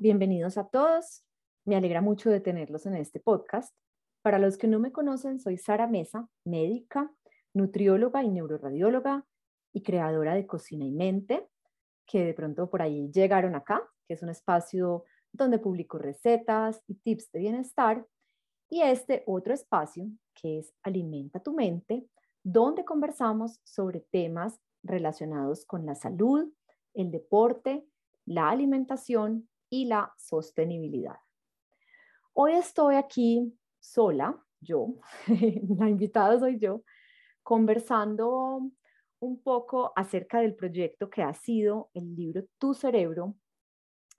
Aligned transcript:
Bienvenidos 0.00 0.58
a 0.58 0.66
todos. 0.66 1.22
Me 1.64 1.76
alegra 1.76 2.00
mucho 2.00 2.30
de 2.30 2.40
tenerlos 2.40 2.84
en 2.86 2.96
este 2.96 3.20
podcast. 3.20 3.72
Para 4.22 4.40
los 4.40 4.58
que 4.58 4.66
no 4.66 4.80
me 4.80 4.90
conocen, 4.90 5.38
soy 5.38 5.56
Sara 5.56 5.86
Mesa, 5.86 6.28
médica, 6.44 7.12
nutrióloga 7.54 8.24
y 8.24 8.28
neuroradióloga 8.28 9.24
y 9.72 9.84
creadora 9.84 10.34
de 10.34 10.48
Cocina 10.48 10.84
y 10.84 10.90
Mente, 10.90 11.48
que 12.06 12.24
de 12.24 12.34
pronto 12.34 12.68
por 12.68 12.82
ahí 12.82 13.08
llegaron 13.12 13.54
acá, 13.54 13.88
que 14.08 14.14
es 14.14 14.22
un 14.24 14.30
espacio 14.30 15.04
donde 15.30 15.60
publico 15.60 15.96
recetas 15.96 16.82
y 16.88 16.96
tips 16.96 17.30
de 17.30 17.38
bienestar, 17.38 18.04
y 18.68 18.82
este 18.82 19.22
otro 19.26 19.54
espacio 19.54 20.08
que 20.34 20.58
es 20.58 20.74
Alimenta 20.82 21.38
tu 21.38 21.54
mente, 21.54 22.04
donde 22.42 22.84
conversamos 22.84 23.60
sobre 23.62 24.00
temas 24.00 24.58
relacionados 24.82 25.64
con 25.64 25.86
la 25.86 25.94
salud, 25.94 26.52
el 26.94 27.12
deporte, 27.12 27.86
la 28.26 28.50
alimentación 28.50 29.48
y 29.70 29.86
la 29.86 30.12
sostenibilidad. 30.16 31.16
Hoy 32.32 32.52
estoy 32.52 32.96
aquí 32.96 33.52
sola, 33.80 34.40
yo, 34.60 34.94
la 35.78 35.88
invitada 35.88 36.38
soy 36.38 36.58
yo, 36.58 36.82
conversando 37.42 38.70
un 39.20 39.42
poco 39.42 39.92
acerca 39.96 40.40
del 40.40 40.54
proyecto 40.54 41.10
que 41.10 41.22
ha 41.22 41.34
sido 41.34 41.90
el 41.94 42.14
libro 42.14 42.44
Tu 42.58 42.74
cerebro. 42.74 43.34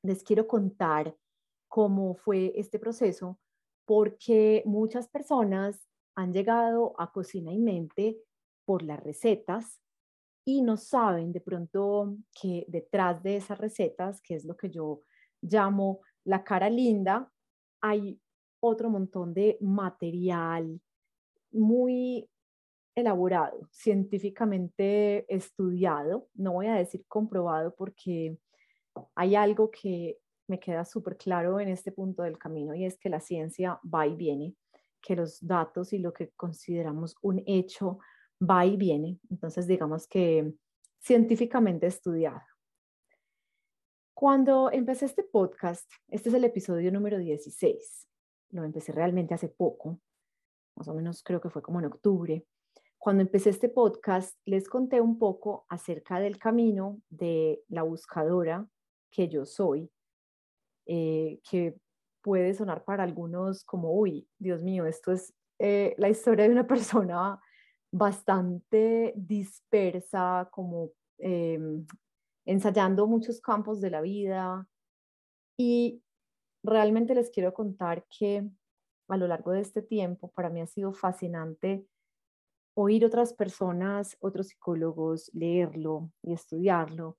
Les 0.03 0.23
quiero 0.23 0.47
contar 0.47 1.15
cómo 1.67 2.15
fue 2.15 2.53
este 2.55 2.79
proceso 2.79 3.39
porque 3.85 4.63
muchas 4.65 5.07
personas 5.07 5.87
han 6.15 6.33
llegado 6.33 6.93
a 6.97 7.11
Cocina 7.11 7.51
y 7.53 7.59
Mente 7.59 8.17
por 8.65 8.83
las 8.83 9.01
recetas 9.01 9.81
y 10.45 10.61
no 10.61 10.77
saben 10.77 11.31
de 11.31 11.41
pronto 11.41 12.17
que 12.33 12.65
detrás 12.67 13.21
de 13.23 13.37
esas 13.37 13.57
recetas, 13.57 14.21
que 14.21 14.35
es 14.35 14.45
lo 14.45 14.57
que 14.57 14.69
yo 14.69 15.01
llamo 15.41 16.01
la 16.23 16.43
cara 16.43 16.69
linda, 16.69 17.31
hay 17.81 18.19
otro 18.59 18.89
montón 18.89 19.33
de 19.33 19.57
material 19.61 20.81
muy 21.51 22.29
elaborado, 22.95 23.67
científicamente 23.71 25.25
estudiado, 25.33 26.27
no 26.33 26.53
voy 26.53 26.67
a 26.67 26.75
decir 26.75 27.05
comprobado 27.07 27.73
porque 27.75 28.37
hay 29.15 29.35
algo 29.35 29.71
que 29.71 30.19
me 30.47 30.59
queda 30.59 30.83
súper 30.83 31.15
claro 31.15 31.59
en 31.59 31.69
este 31.69 31.91
punto 31.91 32.23
del 32.23 32.37
camino 32.37 32.73
y 32.73 32.85
es 32.85 32.97
que 32.97 33.09
la 33.09 33.19
ciencia 33.19 33.79
va 33.83 34.07
y 34.07 34.15
viene, 34.15 34.55
que 35.01 35.15
los 35.15 35.45
datos 35.45 35.93
y 35.93 35.99
lo 35.99 36.11
que 36.11 36.31
consideramos 36.31 37.15
un 37.21 37.41
hecho 37.45 37.99
va 38.41 38.65
y 38.65 38.75
viene. 38.75 39.19
Entonces, 39.29 39.67
digamos 39.67 40.07
que 40.07 40.53
científicamente 40.99 41.87
estudiado. 41.87 42.41
Cuando 44.19 44.69
empecé 44.69 45.05
este 45.05 45.23
podcast, 45.23 45.89
este 46.09 46.27
es 46.27 46.35
el 46.35 46.43
episodio 46.43 46.91
número 46.91 47.19
16, 47.19 48.05
lo 48.49 48.65
empecé 48.65 48.91
realmente 48.91 49.33
hace 49.33 49.47
poco, 49.47 50.01
más 50.75 50.89
o 50.89 50.93
menos 50.93 51.23
creo 51.23 51.39
que 51.39 51.49
fue 51.49 51.61
como 51.61 51.79
en 51.79 51.85
octubre. 51.85 52.45
Cuando 52.97 53.21
empecé 53.21 53.49
este 53.49 53.69
podcast, 53.69 54.37
les 54.43 54.67
conté 54.67 54.99
un 54.99 55.17
poco 55.17 55.65
acerca 55.69 56.19
del 56.19 56.37
camino 56.37 56.99
de 57.09 57.63
la 57.69 57.83
buscadora 57.83 58.67
que 59.09 59.29
yo 59.29 59.45
soy, 59.45 59.89
eh, 60.85 61.39
que 61.49 61.77
puede 62.21 62.53
sonar 62.53 62.83
para 62.83 63.03
algunos 63.03 63.63
como, 63.63 63.93
uy, 63.93 64.27
Dios 64.37 64.61
mío, 64.61 64.85
esto 64.85 65.13
es 65.13 65.33
eh, 65.59 65.95
la 65.97 66.09
historia 66.09 66.43
de 66.43 66.51
una 66.51 66.67
persona 66.67 67.39
bastante 67.89 69.13
dispersa, 69.15 70.49
como 70.51 70.91
em, 71.19 71.87
ensayando 72.49 73.05
muchos 73.05 73.41
campos 73.41 73.79
de 73.79 73.91
la 73.91 74.01
vida. 74.01 74.67
Y 75.57 76.01
realmente 76.63 77.13
les 77.13 77.29
quiero 77.29 77.53
contar 77.53 78.05
que 78.09 78.49
a 79.07 79.17
lo 79.17 79.27
largo 79.27 79.51
de 79.51 79.61
este 79.61 79.81
tiempo 79.81 80.31
para 80.31 80.49
mí 80.49 80.61
ha 80.61 80.67
sido 80.67 80.93
fascinante 80.93 81.85
oír 82.73 83.05
otras 83.05 83.33
personas, 83.33 84.17
otros 84.19 84.47
psicólogos, 84.47 85.29
leerlo 85.33 86.11
y 86.23 86.33
estudiarlo 86.33 87.17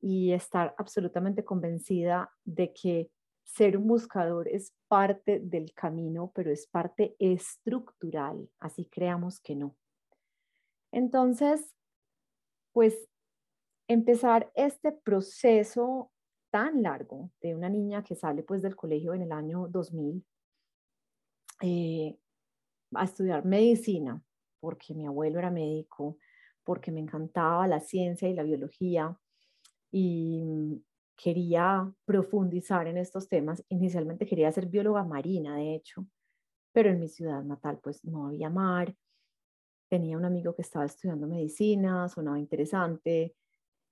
y 0.00 0.32
estar 0.32 0.74
absolutamente 0.78 1.44
convencida 1.44 2.30
de 2.44 2.72
que 2.72 3.10
ser 3.44 3.76
un 3.76 3.86
buscador 3.86 4.48
es 4.48 4.74
parte 4.88 5.38
del 5.40 5.72
camino, 5.72 6.32
pero 6.34 6.50
es 6.50 6.66
parte 6.66 7.14
estructural, 7.18 8.50
así 8.58 8.86
creamos 8.86 9.40
que 9.40 9.54
no. 9.54 9.76
Entonces, 10.90 11.74
pues 12.72 13.08
empezar 13.88 14.50
este 14.54 14.92
proceso 14.92 16.10
tan 16.50 16.82
largo 16.82 17.30
de 17.40 17.54
una 17.54 17.68
niña 17.68 18.02
que 18.02 18.14
sale 18.14 18.42
pues 18.42 18.62
del 18.62 18.76
colegio 18.76 19.14
en 19.14 19.22
el 19.22 19.32
año 19.32 19.68
2000 19.68 20.24
eh, 21.62 22.18
a 22.94 23.04
estudiar 23.04 23.44
medicina, 23.44 24.22
porque 24.60 24.94
mi 24.94 25.06
abuelo 25.06 25.38
era 25.38 25.50
médico, 25.50 26.18
porque 26.64 26.92
me 26.92 27.00
encantaba 27.00 27.66
la 27.66 27.80
ciencia 27.80 28.28
y 28.28 28.34
la 28.34 28.42
biología 28.42 29.16
y 29.90 30.82
quería 31.16 31.92
profundizar 32.04 32.86
en 32.86 32.98
estos 32.98 33.28
temas. 33.28 33.64
Inicialmente 33.68 34.26
quería 34.26 34.52
ser 34.52 34.66
bióloga 34.66 35.04
marina, 35.04 35.56
de 35.56 35.74
hecho, 35.74 36.06
pero 36.72 36.90
en 36.90 37.00
mi 37.00 37.08
ciudad 37.08 37.42
natal 37.42 37.78
pues 37.82 38.04
no 38.04 38.26
había 38.26 38.50
mar 38.50 38.94
tenía 39.88 40.16
un 40.16 40.24
amigo 40.24 40.54
que 40.54 40.62
estaba 40.62 40.84
estudiando 40.84 41.26
medicina, 41.26 42.08
sonaba 42.08 42.38
interesante 42.38 43.34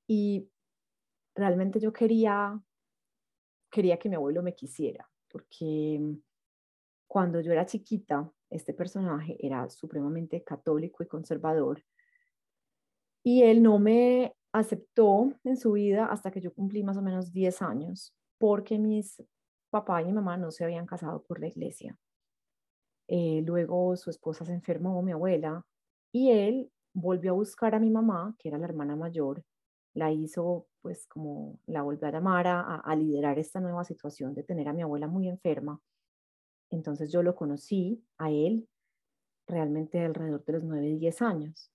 y 0.07 0.49
realmente 1.35 1.81
yo 1.81 1.93
quería, 1.93 2.61
quería 3.71 3.99
que 3.99 4.09
mi 4.09 4.17
abuelo 4.17 4.43
me 4.43 4.55
quisiera, 4.55 5.09
porque 5.29 6.01
cuando 7.07 7.41
yo 7.41 7.53
era 7.53 7.67
chiquita, 7.67 8.31
este 8.51 8.75
personaje 8.75 9.37
era 9.45 9.69
supremamente 9.69 10.45
católico 10.45 11.03
y 11.03 11.07
conservador 11.07 11.83
y 13.25 13.43
él 13.43 13.63
no 13.63 13.79
me 13.79 14.37
aceptó 14.53 15.33
en 15.43 15.57
su 15.57 15.73
vida 15.73 16.07
hasta 16.07 16.31
que 16.31 16.41
yo 16.41 16.53
cumplí 16.53 16.85
más 16.85 16.99
o 16.99 17.03
menos 17.03 17.33
10 17.33 17.63
años, 17.63 18.15
porque 18.39 18.79
mis 18.79 19.21
papá 19.71 20.03
y 20.03 20.05
mi 20.05 20.13
mamá 20.13 20.37
no 20.37 20.51
se 20.51 20.63
habían 20.63 20.87
casado 20.87 21.25
por 21.25 21.41
la 21.41 21.49
iglesia. 21.49 21.99
Eh, 23.09 23.43
luego 23.45 23.97
su 23.97 24.11
esposa 24.11 24.45
se 24.45 24.53
enfermó, 24.53 25.03
mi 25.03 25.13
abuela, 25.13 25.65
y 26.13 26.31
él 26.31 26.71
volvió 26.93 27.33
a 27.33 27.35
buscar 27.35 27.75
a 27.75 27.81
mi 27.81 27.91
mamá, 27.91 28.37
que 28.39 28.49
era 28.49 28.59
la 28.59 28.67
hermana 28.67 28.95
mayor, 28.95 29.43
la 29.95 30.13
hizo, 30.13 30.67
pues 30.83 31.07
como 31.07 31.61
la 31.67 31.83
volvió 31.83 32.09
a 32.09 32.13
llamar 32.13 32.47
a, 32.47 32.77
a 32.77 32.97
liderar 32.97 33.39
esta 33.39 33.61
nueva 33.61 33.85
situación 33.85 34.35
de 34.35 34.43
tener 34.43 34.69
a 34.69 34.73
mi 34.73 34.83
abuela 34.83 35.07
muy 35.07 35.29
enferma. 35.29 35.81
Entonces 36.71 37.11
yo 37.13 37.23
lo 37.23 37.35
conocí 37.35 38.05
a 38.19 38.31
él 38.31 38.69
realmente 39.47 40.01
alrededor 40.01 40.45
de 40.45 40.53
los 40.53 40.65
9, 40.65 40.97
10 40.97 41.23
años. 41.23 41.71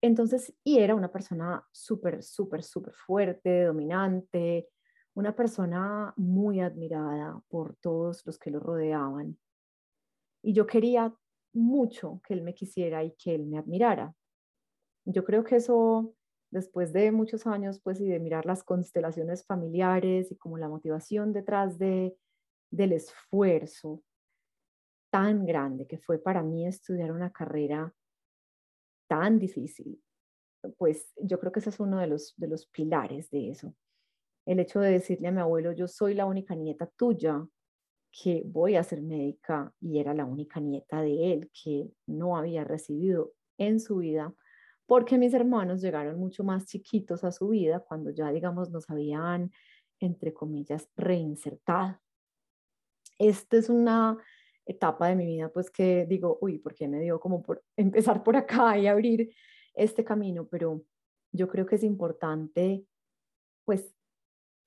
Entonces, 0.00 0.54
y 0.62 0.78
era 0.78 0.94
una 0.94 1.10
persona 1.10 1.66
súper, 1.72 2.22
súper, 2.22 2.62
súper 2.62 2.94
fuerte, 2.94 3.64
dominante, 3.64 4.68
una 5.14 5.34
persona 5.34 6.14
muy 6.16 6.60
admirada 6.60 7.42
por 7.48 7.74
todos 7.76 8.24
los 8.24 8.38
que 8.38 8.52
lo 8.52 8.60
rodeaban. 8.60 9.36
Y 10.42 10.52
yo 10.52 10.66
quería 10.66 11.12
mucho 11.52 12.20
que 12.24 12.34
él 12.34 12.42
me 12.42 12.54
quisiera 12.54 13.02
y 13.02 13.12
que 13.16 13.34
él 13.34 13.46
me 13.46 13.58
admirara. 13.58 14.14
Yo 15.04 15.24
creo 15.24 15.42
que 15.42 15.56
eso, 15.56 16.14
después 16.50 16.92
de 16.92 17.12
muchos 17.12 17.46
años, 17.46 17.80
pues, 17.82 18.00
y 18.00 18.08
de 18.08 18.20
mirar 18.20 18.46
las 18.46 18.64
constelaciones 18.64 19.44
familiares 19.44 20.30
y 20.32 20.36
como 20.36 20.58
la 20.58 20.68
motivación 20.68 21.32
detrás 21.32 21.78
de, 21.78 22.16
del 22.70 22.92
esfuerzo 22.92 24.02
tan 25.10 25.46
grande 25.46 25.86
que 25.86 25.98
fue 25.98 26.18
para 26.18 26.42
mí 26.42 26.66
estudiar 26.66 27.12
una 27.12 27.32
carrera 27.32 27.94
tan 29.08 29.38
difícil, 29.38 30.02
pues 30.76 31.12
yo 31.16 31.38
creo 31.40 31.52
que 31.52 31.60
ese 31.60 31.70
es 31.70 31.80
uno 31.80 31.98
de 31.98 32.08
los, 32.08 32.34
de 32.36 32.48
los 32.48 32.66
pilares 32.66 33.30
de 33.30 33.50
eso. 33.50 33.74
El 34.46 34.60
hecho 34.60 34.80
de 34.80 34.90
decirle 34.90 35.28
a 35.28 35.32
mi 35.32 35.40
abuelo, 35.40 35.72
yo 35.72 35.88
soy 35.88 36.14
la 36.14 36.26
única 36.26 36.54
nieta 36.54 36.86
tuya, 36.96 37.46
que 38.10 38.42
voy 38.46 38.76
a 38.76 38.82
ser 38.82 39.02
médica 39.02 39.72
y 39.80 39.98
era 39.98 40.14
la 40.14 40.24
única 40.24 40.60
nieta 40.60 41.02
de 41.02 41.32
él 41.32 41.50
que 41.52 41.90
no 42.06 42.36
había 42.36 42.64
recibido 42.64 43.32
en 43.58 43.80
su 43.80 43.98
vida, 43.98 44.34
porque 44.88 45.18
mis 45.18 45.34
hermanos 45.34 45.82
llegaron 45.82 46.18
mucho 46.18 46.42
más 46.44 46.64
chiquitos 46.64 47.22
a 47.22 47.30
su 47.30 47.50
vida 47.50 47.80
cuando 47.80 48.10
ya, 48.10 48.32
digamos, 48.32 48.70
nos 48.70 48.88
habían, 48.88 49.52
entre 50.00 50.32
comillas, 50.32 50.88
reinsertado. 50.96 52.00
Esta 53.18 53.58
es 53.58 53.68
una 53.68 54.16
etapa 54.64 55.08
de 55.08 55.16
mi 55.16 55.26
vida, 55.26 55.50
pues 55.50 55.70
que 55.70 56.06
digo, 56.06 56.38
uy, 56.40 56.58
¿por 56.58 56.74
qué 56.74 56.88
me 56.88 57.00
dio 57.00 57.20
como 57.20 57.44
empezar 57.76 58.22
por 58.22 58.34
acá 58.36 58.78
y 58.78 58.86
abrir 58.86 59.30
este 59.74 60.04
camino? 60.04 60.48
Pero 60.48 60.82
yo 61.32 61.48
creo 61.48 61.66
que 61.66 61.74
es 61.74 61.84
importante, 61.84 62.86
pues, 63.66 63.94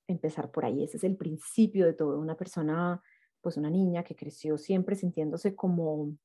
empezar 0.07 0.51
por 0.51 0.65
ahí. 0.65 0.83
Ese 0.83 0.97
es 0.97 1.03
el 1.03 1.17
principio 1.17 1.87
de 1.87 1.93
todo. 1.93 2.19
Una 2.19 2.37
persona 2.37 3.01
pues 3.41 3.57
una 3.57 3.71
niña 3.71 4.03
que 4.03 4.15
creció 4.15 4.55
siempre 4.59 4.95
sintiéndose 4.95 5.55
como, 5.55 6.15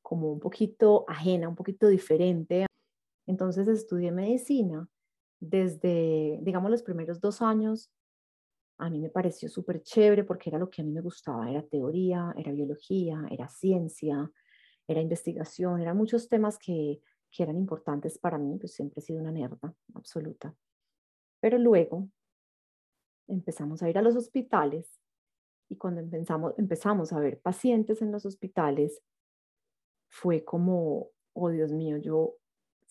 como 0.00 0.32
un 0.32 0.40
poquito 0.40 1.04
ajena, 1.06 1.50
un 1.50 1.54
poquito 1.54 1.86
diferente. 1.88 2.66
Entonces 3.26 3.68
estudié 3.68 4.12
medicina 4.12 4.88
desde, 5.40 6.38
digamos, 6.42 6.70
los 6.70 6.82
primeros 6.82 7.20
dos 7.20 7.42
años. 7.42 7.90
a 8.78 8.90
mí 8.90 9.00
me 9.00 9.08
pareció 9.08 9.48
súper 9.48 9.82
chévere 9.82 10.24
porque 10.24 10.50
era 10.50 10.58
lo 10.58 10.68
que 10.68 10.82
a 10.82 10.84
mí 10.84 10.92
me 10.92 11.00
gustaba, 11.00 11.50
era 11.50 11.62
teoría, 11.62 12.34
era 12.36 12.52
biología, 12.52 13.26
era 13.30 13.48
ciencia, 13.48 14.30
era 14.86 15.00
investigación, 15.00 15.80
eran 15.80 15.96
muchos 15.96 16.28
temas 16.28 16.58
que, 16.58 17.00
que 17.30 17.42
eran 17.42 17.56
importantes 17.56 18.18
para 18.18 18.38
mí, 18.38 18.58
pues 18.58 18.74
siempre 18.74 19.00
he 19.00 19.02
sido 19.02 19.20
una 19.20 19.32
nerda 19.32 19.74
absoluta. 19.94 20.54
Pero 21.40 21.58
luego 21.58 22.08
empezamos 23.28 23.82
a 23.82 23.90
ir 23.90 23.98
a 23.98 24.02
los 24.02 24.14
hospitales 24.14 25.00
y 25.68 25.76
cuando 25.76 26.00
empezamos, 26.00 26.54
empezamos 26.58 27.12
a 27.12 27.20
ver 27.20 27.40
pacientes 27.40 28.02
en 28.02 28.12
los 28.12 28.24
hospitales, 28.24 29.02
fue 30.08 30.44
como, 30.44 31.10
oh 31.32 31.50
Dios 31.50 31.72
mío, 31.72 31.96
yo, 31.96 32.36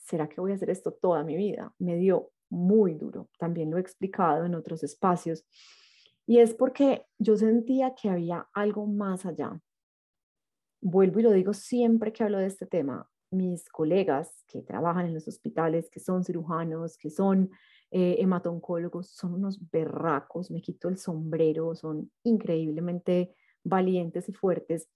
¿será 0.06 0.30
que 0.30 0.40
voy 0.40 0.52
a 0.52 0.56
hacer 0.56 0.70
esto 0.70 0.94
toda 0.94 1.24
mi 1.24 1.36
vida? 1.36 1.74
Me 1.80 1.98
dio 1.98 2.32
muy 2.50 2.94
duro, 2.94 3.30
también 3.38 3.72
lo 3.72 3.78
he 3.78 3.82
explicado 3.82 4.46
en 4.46 4.56
otros 4.56 4.84
espacios, 4.84 5.46
y 6.28 6.40
es 6.40 6.54
porque 6.54 7.06
yo 7.18 7.38
sentía 7.38 7.94
que 7.96 8.10
había 8.10 8.48
algo 8.54 8.88
más 8.88 9.26
allá. 9.26 9.60
Vuelvo 10.82 11.20
y 11.20 11.24
lo 11.24 11.32
digo 11.32 11.54
siempre 11.54 12.14
que 12.14 12.24
hablo 12.24 12.38
de 12.38 12.48
este 12.48 12.66
tema, 12.66 13.10
mis 13.32 13.68
colegas 13.70 14.44
que 14.48 14.62
trabajan 14.62 15.08
en 15.08 15.14
los 15.14 15.28
hospitales, 15.28 15.90
que 15.90 16.00
son 16.00 16.24
cirujanos, 16.24 16.98
que 16.98 17.10
son 17.10 17.50
eh, 17.92 18.18
hematoncólogos, 18.20 19.10
son 19.10 19.34
unos 19.34 19.60
berracos, 19.72 20.52
me 20.52 20.62
quito 20.62 20.90
el 20.90 20.98
sombrero, 20.98 21.76
son 21.76 22.12
increíblemente 22.24 23.36
valientes 23.64 24.30
y 24.30 24.34
fuertes, 24.34 24.90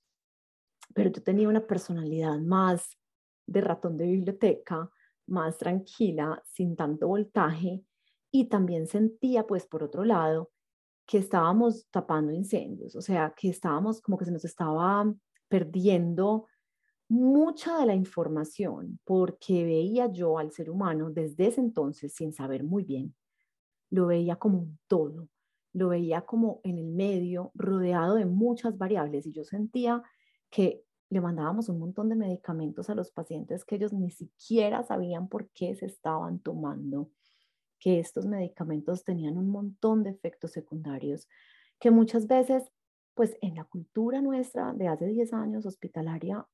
pero 0.94 1.12
yo 1.12 1.22
tenía 1.22 1.50
una 1.50 1.66
personalidad 1.66 2.40
más 2.40 2.98
de 3.46 3.62
ratón 3.62 3.98
de 3.98 4.06
biblioteca, 4.06 4.90
más 5.30 5.58
tranquila, 5.58 6.42
sin 6.46 6.76
tanto 6.76 7.08
voltaje, 7.08 7.84
y 8.32 8.46
también 8.46 8.88
sentía, 8.88 9.46
pues, 9.48 9.66
por 9.66 9.84
otro 9.84 10.04
lado, 10.04 10.52
que 11.06 11.18
estábamos 11.18 11.88
tapando 11.90 12.32
incendios, 12.32 12.96
o 12.96 13.02
sea, 13.02 13.34
que 13.36 13.50
estábamos 13.50 14.02
como 14.02 14.18
que 14.18 14.26
se 14.26 14.32
nos 14.32 14.46
estaba 14.46 15.12
perdiendo 15.48 16.46
mucha 17.08 17.80
de 17.80 17.88
la 17.88 17.96
información 17.96 19.00
porque 19.04 19.66
veía 19.66 20.12
yo 20.12 20.38
al 20.38 20.52
ser 20.52 20.70
humano 20.70 21.10
desde 21.10 21.48
ese 21.48 21.62
entonces 21.62 22.14
sin 22.14 22.32
saber 22.32 22.64
muy 22.64 22.84
bien, 22.84 23.16
lo 23.90 24.06
veía 24.06 24.36
como 24.36 24.60
un 24.60 24.80
todo, 24.88 25.28
lo 25.74 25.90
veía 25.90 26.22
como 26.22 26.62
en 26.64 26.78
el 26.78 26.92
medio, 26.92 27.52
rodeado 27.56 28.14
de 28.14 28.26
muchas 28.26 28.78
variables 28.78 29.26
y 29.26 29.34
yo 29.34 29.44
sentía 29.44 30.04
que 30.52 30.84
le 31.10 31.22
mandábamos 31.22 31.70
un 31.70 31.80
montón 31.80 32.10
de 32.10 32.16
medicamentos 32.16 32.90
a 32.90 32.96
los 32.96 33.12
pacientes 33.12 33.66
que 33.66 33.76
ellos 33.76 33.94
ni 33.94 34.12
siquiera 34.12 34.84
sabían 34.84 35.28
por 35.28 35.50
qué 35.50 35.76
se 35.76 35.88
estaban 35.88 36.40
tomando, 36.40 37.10
que 37.80 38.00
estos 38.00 38.26
medicamentos 38.28 39.04
tenían 39.04 39.38
un 39.38 39.50
montón 39.50 40.04
de 40.04 40.12
efectos 40.12 40.52
secundarios, 40.52 41.28
que 41.80 41.92
muchas 41.92 42.28
veces, 42.28 42.72
pues 43.16 43.38
en 43.42 43.56
la 43.56 43.64
cultura 43.64 44.22
nuestra 44.22 44.74
de 44.74 44.88
hace 44.88 45.08
10 45.08 45.34
años 45.34 45.66
hospitalaria, 45.66 46.46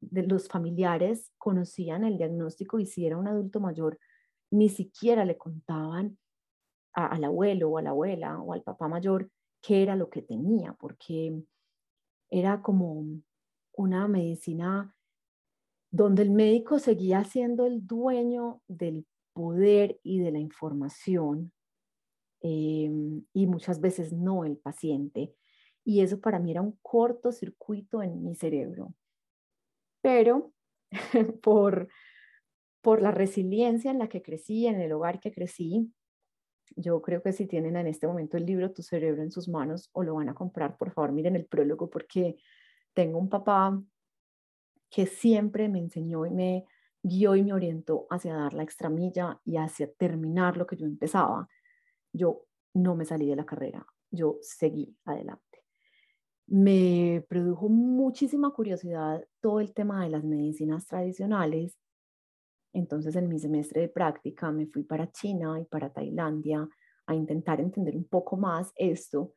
de 0.00 0.26
los 0.26 0.48
familiares 0.48 1.32
conocían 1.38 2.04
el 2.04 2.18
diagnóstico 2.18 2.78
y 2.78 2.86
si 2.86 3.06
era 3.06 3.16
un 3.16 3.28
adulto 3.28 3.60
mayor, 3.60 3.98
ni 4.50 4.68
siquiera 4.68 5.24
le 5.24 5.36
contaban 5.36 6.18
al 6.92 7.24
abuelo 7.24 7.70
o 7.70 7.78
a 7.78 7.82
la 7.82 7.90
abuela 7.90 8.40
o 8.40 8.52
al 8.52 8.62
papá 8.62 8.88
mayor 8.88 9.30
qué 9.60 9.82
era 9.82 9.96
lo 9.96 10.08
que 10.08 10.22
tenía, 10.22 10.74
porque 10.74 11.42
era 12.30 12.62
como 12.62 13.04
una 13.76 14.08
medicina 14.08 14.94
donde 15.90 16.22
el 16.22 16.30
médico 16.30 16.78
seguía 16.78 17.24
siendo 17.24 17.66
el 17.66 17.86
dueño 17.86 18.60
del 18.66 19.06
poder 19.32 20.00
y 20.02 20.18
de 20.18 20.32
la 20.32 20.38
información 20.38 21.52
em, 22.40 23.24
y 23.32 23.46
muchas 23.46 23.80
veces 23.80 24.12
no 24.12 24.44
el 24.44 24.56
paciente. 24.56 25.34
Y 25.84 26.00
eso 26.00 26.20
para 26.20 26.38
mí 26.38 26.50
era 26.50 26.62
un 26.62 26.78
cortocircuito 26.82 28.02
en 28.02 28.22
mi 28.22 28.34
cerebro 28.34 28.94
pero 30.06 30.52
por, 31.42 31.88
por 32.80 33.02
la 33.02 33.10
resiliencia 33.10 33.90
en 33.90 33.98
la 33.98 34.08
que 34.08 34.22
crecí, 34.22 34.68
en 34.68 34.80
el 34.80 34.92
hogar 34.92 35.18
que 35.18 35.32
crecí, 35.32 35.92
yo 36.76 37.02
creo 37.02 37.24
que 37.24 37.32
si 37.32 37.46
tienen 37.46 37.74
en 37.74 37.88
este 37.88 38.06
momento 38.06 38.36
el 38.36 38.46
libro 38.46 38.72
Tu 38.72 38.82
cerebro 38.82 39.24
en 39.24 39.32
sus 39.32 39.48
manos 39.48 39.90
o 39.90 40.04
lo 40.04 40.14
van 40.14 40.28
a 40.28 40.34
comprar, 40.34 40.76
por 40.76 40.92
favor 40.92 41.10
miren 41.10 41.34
el 41.34 41.46
prólogo 41.46 41.90
porque 41.90 42.36
tengo 42.96 43.18
un 43.18 43.28
papá 43.28 43.78
que 44.90 45.06
siempre 45.06 45.68
me 45.68 45.78
enseñó 45.78 46.24
y 46.24 46.30
me 46.30 46.66
guió 47.02 47.36
y 47.36 47.44
me 47.44 47.52
orientó 47.52 48.06
hacia 48.08 48.34
dar 48.34 48.54
la 48.54 48.62
extramilla 48.62 49.40
y 49.44 49.58
hacia 49.58 49.92
terminar 49.92 50.56
lo 50.56 50.66
que 50.66 50.76
yo 50.76 50.86
empezaba. 50.86 51.46
Yo 52.12 52.46
no 52.74 52.96
me 52.96 53.04
salí 53.04 53.28
de 53.28 53.36
la 53.36 53.44
carrera, 53.44 53.86
yo 54.10 54.38
seguí 54.40 54.96
adelante 55.04 55.46
me 56.46 57.24
produjo 57.28 57.68
muchísima 57.68 58.52
curiosidad 58.52 59.26
todo 59.40 59.60
el 59.60 59.74
tema 59.74 60.04
de 60.04 60.10
las 60.10 60.24
medicinas 60.24 60.86
tradicionales. 60.86 61.76
Entonces 62.72 63.16
en 63.16 63.28
mi 63.28 63.38
semestre 63.38 63.80
de 63.82 63.88
práctica 63.88 64.52
me 64.52 64.66
fui 64.66 64.84
para 64.84 65.10
China 65.10 65.58
y 65.60 65.64
para 65.64 65.92
Tailandia 65.92 66.68
a 67.06 67.14
intentar 67.14 67.60
entender 67.60 67.96
un 67.96 68.04
poco 68.04 68.36
más 68.36 68.72
esto, 68.76 69.34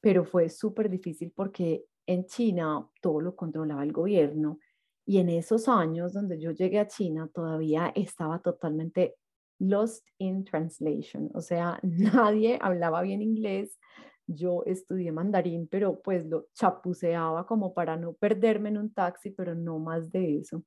pero 0.00 0.24
fue 0.24 0.48
súper 0.48 0.88
difícil 0.90 1.32
porque 1.34 1.84
en 2.06 2.26
China 2.26 2.88
todo 3.00 3.20
lo 3.20 3.36
controlaba 3.36 3.82
el 3.82 3.92
gobierno 3.92 4.58
y 5.06 5.18
en 5.18 5.28
esos 5.28 5.68
años 5.68 6.12
donde 6.12 6.38
yo 6.40 6.50
llegué 6.50 6.78
a 6.80 6.88
China 6.88 7.28
todavía 7.32 7.92
estaba 7.94 8.40
totalmente 8.40 9.16
lost 9.58 10.06
in 10.18 10.44
translation, 10.44 11.30
o 11.34 11.40
sea, 11.40 11.78
nadie 11.82 12.58
hablaba 12.60 13.02
bien 13.02 13.22
inglés, 13.22 13.78
yo 14.26 14.62
estudié 14.66 15.12
mandarín, 15.12 15.68
pero 15.68 16.00
pues 16.00 16.26
lo 16.26 16.46
chapuceaba 16.54 17.46
como 17.46 17.74
para 17.74 17.96
no 17.96 18.14
perderme 18.14 18.70
en 18.70 18.78
un 18.78 18.92
taxi, 18.92 19.30
pero 19.30 19.54
no 19.54 19.78
más 19.78 20.10
de 20.10 20.38
eso. 20.38 20.64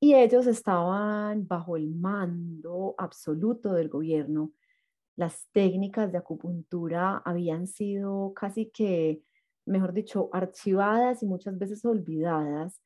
Y 0.00 0.14
ellos 0.14 0.46
estaban 0.46 1.46
bajo 1.46 1.76
el 1.76 1.94
mando 1.94 2.94
absoluto 2.98 3.72
del 3.72 3.88
gobierno. 3.88 4.52
Las 5.16 5.48
técnicas 5.52 6.12
de 6.12 6.18
acupuntura 6.18 7.18
habían 7.24 7.66
sido 7.66 8.32
casi 8.34 8.70
que, 8.70 9.22
mejor 9.66 9.92
dicho, 9.92 10.30
archivadas 10.32 11.22
y 11.22 11.26
muchas 11.26 11.58
veces 11.58 11.84
olvidadas. 11.84 12.80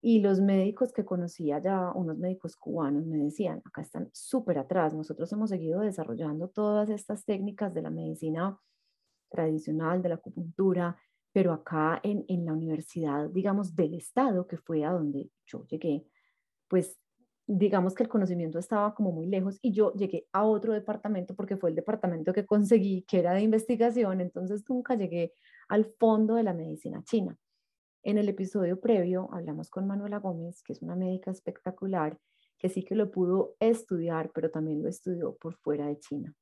Y 0.00 0.20
los 0.20 0.40
médicos 0.40 0.92
que 0.92 1.04
conocía 1.04 1.58
ya, 1.60 1.92
unos 1.92 2.18
médicos 2.18 2.56
cubanos, 2.56 3.06
me 3.06 3.18
decían, 3.18 3.60
acá 3.64 3.82
están 3.82 4.08
súper 4.12 4.58
atrás, 4.58 4.94
nosotros 4.94 5.32
hemos 5.32 5.50
seguido 5.50 5.80
desarrollando 5.80 6.48
todas 6.48 6.88
estas 6.90 7.24
técnicas 7.24 7.74
de 7.74 7.82
la 7.82 7.90
medicina 7.90 8.58
tradicional 9.28 10.00
de 10.02 10.10
la 10.10 10.14
acupuntura, 10.16 10.96
pero 11.32 11.52
acá 11.52 12.00
en, 12.02 12.24
en 12.28 12.44
la 12.44 12.52
universidad, 12.52 13.28
digamos, 13.30 13.74
del 13.74 13.94
estado, 13.94 14.46
que 14.46 14.56
fue 14.56 14.84
a 14.84 14.92
donde 14.92 15.30
yo 15.46 15.66
llegué, 15.66 16.06
pues 16.68 16.98
digamos 17.48 17.94
que 17.94 18.02
el 18.02 18.10
conocimiento 18.10 18.58
estaba 18.58 18.94
como 18.94 19.10
muy 19.10 19.26
lejos 19.26 19.58
y 19.62 19.72
yo 19.72 19.94
llegué 19.94 20.26
a 20.32 20.44
otro 20.44 20.74
departamento 20.74 21.34
porque 21.34 21.56
fue 21.56 21.70
el 21.70 21.76
departamento 21.76 22.34
que 22.34 22.44
conseguí, 22.44 23.02
que 23.02 23.20
era 23.20 23.32
de 23.32 23.40
investigación, 23.40 24.20
entonces 24.20 24.62
nunca 24.68 24.94
llegué 24.94 25.32
al 25.68 25.84
fondo 25.84 26.34
de 26.34 26.42
la 26.42 26.54
medicina 26.54 27.02
china. 27.04 27.38
En 28.02 28.18
el 28.18 28.28
episodio 28.28 28.80
previo 28.80 29.28
hablamos 29.32 29.70
con 29.70 29.86
Manuela 29.86 30.18
Gómez, 30.18 30.62
que 30.62 30.72
es 30.72 30.82
una 30.82 30.96
médica 30.96 31.30
espectacular, 31.30 32.18
que 32.58 32.68
sí 32.68 32.84
que 32.84 32.94
lo 32.94 33.10
pudo 33.10 33.56
estudiar, 33.60 34.30
pero 34.32 34.50
también 34.50 34.82
lo 34.82 34.88
estudió 34.88 35.36
por 35.36 35.54
fuera 35.56 35.86
de 35.86 35.98
China. 35.98 36.34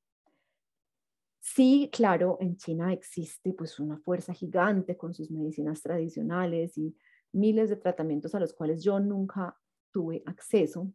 Sí, 1.40 1.90
claro, 1.92 2.38
en 2.40 2.56
China 2.56 2.92
existe 2.92 3.52
pues 3.52 3.78
una 3.78 3.98
fuerza 3.98 4.32
gigante 4.32 4.96
con 4.96 5.14
sus 5.14 5.30
medicinas 5.30 5.80
tradicionales 5.80 6.76
y 6.76 6.96
miles 7.32 7.70
de 7.70 7.76
tratamientos 7.76 8.34
a 8.34 8.40
los 8.40 8.52
cuales 8.52 8.82
yo 8.82 8.98
nunca 8.98 9.56
tuve 9.92 10.22
acceso. 10.26 10.92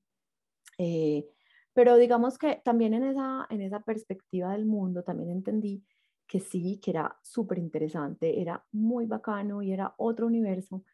Eh, 0.78 1.26
pero 1.74 1.96
digamos 1.96 2.38
que 2.38 2.62
también 2.66 2.94
en 2.94 3.06
esa, 3.06 3.48
en 3.50 3.62
esa 3.62 3.80
perspectiva 3.80 4.52
del 4.52 4.66
mundo 4.66 5.04
también 5.04 5.32
entendí 5.32 5.84
que 6.32 6.40
sí, 6.40 6.80
que 6.82 6.92
era 6.92 7.20
súper 7.22 7.58
interesante, 7.58 8.40
era 8.40 8.66
muy 8.72 9.06
bacano 9.06 9.62
y 9.62 9.74
era 9.74 9.94
otro 9.98 10.28
universo, 10.28 10.86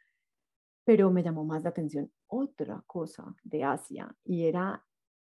pero 0.83 1.11
me 1.11 1.21
llamó 1.21 1.45
más 1.45 1.61
la 1.61 1.69
atención 1.69 2.11
otra 2.25 2.83
cosa 2.87 3.35
de 3.43 3.63
Asia 3.63 4.17
y 4.25 4.45
era 4.45 4.83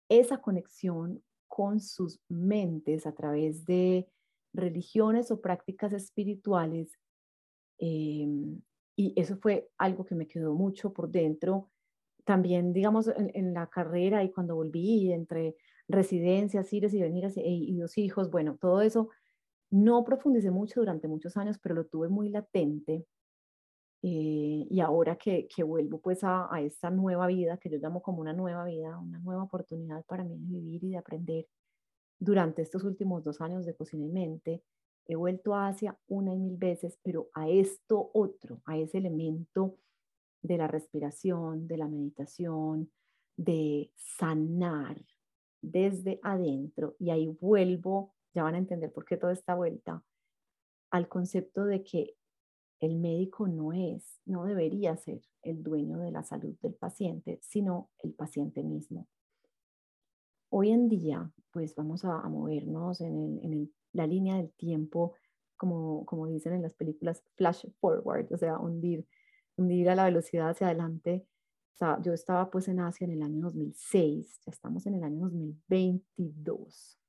esa 0.10 0.42
conexión 0.42 1.24
con 1.48 1.80
sus 1.80 2.20
mentes 2.28 3.08
a 3.08 3.14
través 3.14 3.64
de 3.64 4.06
religiones 4.52 5.32
o 5.32 5.40
prácticas 5.40 5.94
espirituales. 5.94 7.00
Em, 7.78 8.60
y 8.98 9.14
eso 9.16 9.38
fue 9.38 9.70
algo 9.78 10.04
que 10.06 10.16
me 10.16 10.28
quedó 10.28 10.54
mucho 10.56 10.92
por 10.92 11.10
dentro. 11.10 11.72
También, 12.26 12.74
digamos, 12.74 13.10
en, 13.16 13.54
la 13.54 13.70
carrera 13.70 14.26
y 14.26 14.32
cuando 14.34 14.56
volví 14.56 15.14
entre 15.14 15.56
residencias, 15.88 16.74
ires 16.74 16.94
y 16.94 17.02
venir 17.02 17.30
y, 17.38 17.78
dos 17.78 17.98
hijos, 17.98 18.30
bueno, 18.30 18.58
todo 18.60 18.82
eso 18.82 19.10
no 19.72 20.04
profundicé 20.04 20.52
mucho 20.52 20.82
durante 20.82 21.08
muchos 21.08 21.38
años, 21.38 21.58
pero 21.60 21.76
lo 21.76 21.86
tuve 21.86 22.10
muy 22.10 22.30
latente. 22.30 23.06
Eh, 24.04 24.68
y 24.70 24.80
ahora 24.80 25.16
que, 25.16 25.48
que 25.48 25.64
vuelvo 25.64 26.00
pues 26.02 26.24
a, 26.24 26.54
a, 26.54 26.62
esta 26.62 26.90
nueva 26.90 27.28
vida, 27.28 27.58
que 27.58 27.70
yo 27.70 27.78
llamo 27.78 28.02
como 28.02 28.22
una 28.22 28.34
nueva 28.34 28.66
vida, 28.66 28.98
una 29.00 29.20
nueva 29.20 29.44
oportunidad 29.44 30.04
para 30.06 30.24
mí 30.24 30.38
de 30.38 30.60
vivir 30.60 30.84
y 30.84 30.90
de 30.92 30.98
aprender, 30.98 31.48
durante 32.20 32.62
estos 32.62 32.84
últimos 32.84 33.24
dos 33.24 33.42
años 33.42 33.66
de 33.66 33.76
Cocina 33.76 34.06
y 34.06 34.10
Mente, 34.10 34.64
He 35.08 35.16
vuelto 35.16 35.56
a 35.56 35.68
Asia 35.68 35.98
una 36.08 36.34
y 36.34 36.40
mil 36.40 36.58
veces, 36.58 36.98
pero 37.04 37.30
a 37.34 37.50
esto 37.50 38.12
otro, 38.14 38.62
a 38.66 38.78
ese 38.78 39.00
elemento 39.00 39.78
de 40.42 40.58
la 40.58 40.68
respiración, 40.68 41.68
de 41.68 41.78
la 41.78 41.88
meditación, 41.88 42.90
de 43.36 43.92
sanar 43.96 45.04
desde 45.62 46.20
adentro. 46.24 46.96
Y 47.00 47.10
ahí 47.10 47.28
vuelvo, 47.42 48.14
ya 48.34 48.44
van 48.44 48.56
a 48.56 48.60
entender 48.60 48.92
por 48.92 49.06
qué 49.06 49.18
toda 49.18 49.34
esta 49.34 49.56
vuelta, 49.56 50.04
al 50.90 51.08
concepto 51.08 51.66
de 51.66 51.84
que 51.84 52.16
el 52.80 52.98
médico 52.98 53.48
no 53.48 53.74
es, 53.74 54.20
no 54.26 54.46
debería 54.46 54.98
ser 54.98 55.22
el 55.44 55.64
dueño 55.64 56.00
de 56.00 56.12
la 56.12 56.24
salud 56.24 56.56
del 56.62 56.74
paciente, 56.74 57.40
sino 57.42 57.90
el 58.00 58.14
paciente 58.14 58.64
mismo. 58.64 59.08
Hoy 60.50 60.72
en 60.72 60.90
día, 60.90 61.32
pues 61.52 61.76
vamos 61.76 62.04
a, 62.04 62.18
movernos 62.28 63.00
en, 63.02 63.72
la 63.94 64.08
línea 64.08 64.38
del 64.38 64.52
tiempo, 64.54 65.16
como, 65.58 66.06
como 66.06 66.28
dicen 66.28 66.54
en 66.54 66.62
las 66.62 66.74
películas, 66.74 67.24
flash 67.36 67.66
forward, 67.80 68.32
o 68.34 68.38
sea, 68.38 68.58
hundir, 68.58 69.06
hundir 69.58 69.90
a 69.90 69.96
la 69.96 70.06
velocidad 70.06 70.50
hacia 70.50 70.68
adelante. 70.68 71.26
Yo 72.04 72.14
estaba 72.14 72.50
pues 72.52 72.68
en 72.68 72.80
Asia 72.80 73.06
en 73.06 73.12
el 73.12 73.24
año 73.24 73.42
2006, 73.42 74.42
ya 74.46 74.52
estamos 74.52 74.86
en 74.86 74.96
el 74.96 75.04
año 75.04 75.22
2022. 75.22 77.01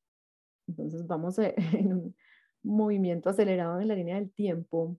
Entonces 0.67 1.07
vamos 1.07 1.39
en 1.39 1.93
un 1.93 2.17
movimiento 2.63 3.31
acelerado 3.31 3.81
en 3.81 3.89
la 3.89 3.95
línea 3.95 4.17
del 4.17 4.33
tiempo 4.33 4.99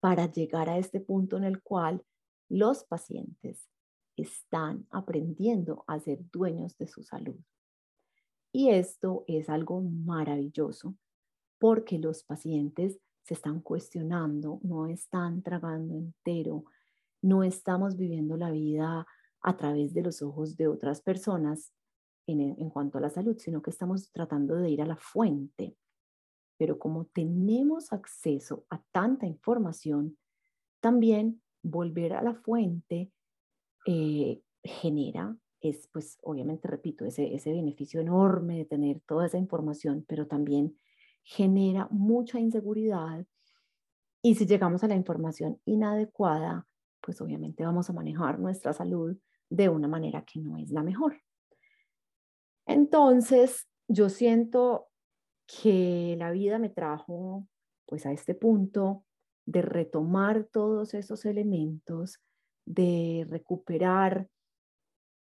para 0.00 0.30
llegar 0.30 0.68
a 0.68 0.78
este 0.78 1.00
punto 1.00 1.36
en 1.36 1.44
el 1.44 1.62
cual 1.62 2.04
los 2.48 2.84
pacientes 2.84 3.68
están 4.16 4.86
aprendiendo 4.90 5.84
a 5.86 5.98
ser 6.00 6.18
dueños 6.30 6.76
de 6.76 6.88
su 6.88 7.02
salud. 7.02 7.36
Y 8.52 8.70
esto 8.70 9.24
es 9.26 9.48
algo 9.48 9.80
maravilloso 9.80 10.94
porque 11.58 11.98
los 11.98 12.24
pacientes 12.24 12.98
se 13.22 13.34
están 13.34 13.60
cuestionando, 13.60 14.58
no 14.62 14.88
están 14.88 15.42
tragando 15.42 15.94
entero, 15.94 16.64
no 17.22 17.44
estamos 17.44 17.96
viviendo 17.96 18.36
la 18.36 18.50
vida 18.50 19.06
a 19.40 19.56
través 19.56 19.94
de 19.94 20.02
los 20.02 20.20
ojos 20.22 20.56
de 20.56 20.68
otras 20.68 21.00
personas 21.00 21.72
en, 22.26 22.70
cuanto 22.70 22.98
a 22.98 23.00
la 23.00 23.10
salud, 23.10 23.36
sino 23.38 23.62
que 23.62 23.70
estamos 23.70 24.10
tratando 24.12 24.56
de 24.56 24.70
ir 24.70 24.82
a 24.82 24.86
la 24.86 24.96
fuente. 24.96 25.76
Pero 26.56 26.78
como 26.78 27.06
tenemos 27.06 27.92
acceso 27.92 28.64
a 28.70 28.80
tanta 28.92 29.26
información, 29.26 30.16
también 30.80 31.42
volver 31.62 32.12
a 32.12 32.22
la 32.22 32.34
fuente 32.34 33.10
eh, 33.86 34.42
genera, 34.62 35.36
es 35.60 35.88
pues 35.92 36.18
obviamente, 36.22 36.68
repito, 36.68 37.04
ese, 37.04 37.34
ese 37.34 37.52
beneficio 37.52 38.00
enorme 38.00 38.58
de 38.58 38.64
tener 38.64 39.00
toda 39.06 39.26
esa 39.26 39.38
información, 39.38 40.04
pero 40.06 40.26
también 40.26 40.76
genera 41.22 41.88
mucha 41.90 42.40
inseguridad. 42.40 43.24
Y 44.22 44.34
si 44.34 44.46
llegamos 44.46 44.84
a 44.84 44.88
la 44.88 44.94
información 44.94 45.60
inadecuada, 45.64 46.66
pues 47.00 47.20
obviamente 47.20 47.64
vamos 47.64 47.90
a 47.90 47.92
manejar 47.92 48.38
nuestra 48.38 48.72
salud 48.72 49.16
de 49.50 49.68
una 49.68 49.88
manera 49.88 50.24
que 50.24 50.40
no 50.40 50.56
es 50.56 50.70
la 50.70 50.82
mejor. 50.82 51.20
Entonces, 52.66 53.66
yo 53.88 54.08
siento 54.08 54.88
que 55.46 56.16
la 56.18 56.30
vida 56.30 56.58
me 56.58 56.68
trajo 56.68 57.46
pues 57.86 58.06
a 58.06 58.12
este 58.12 58.34
punto 58.34 59.04
de 59.44 59.62
retomar 59.62 60.44
todos 60.44 60.94
esos 60.94 61.24
elementos, 61.24 62.20
de 62.64 63.26
recuperar 63.28 64.28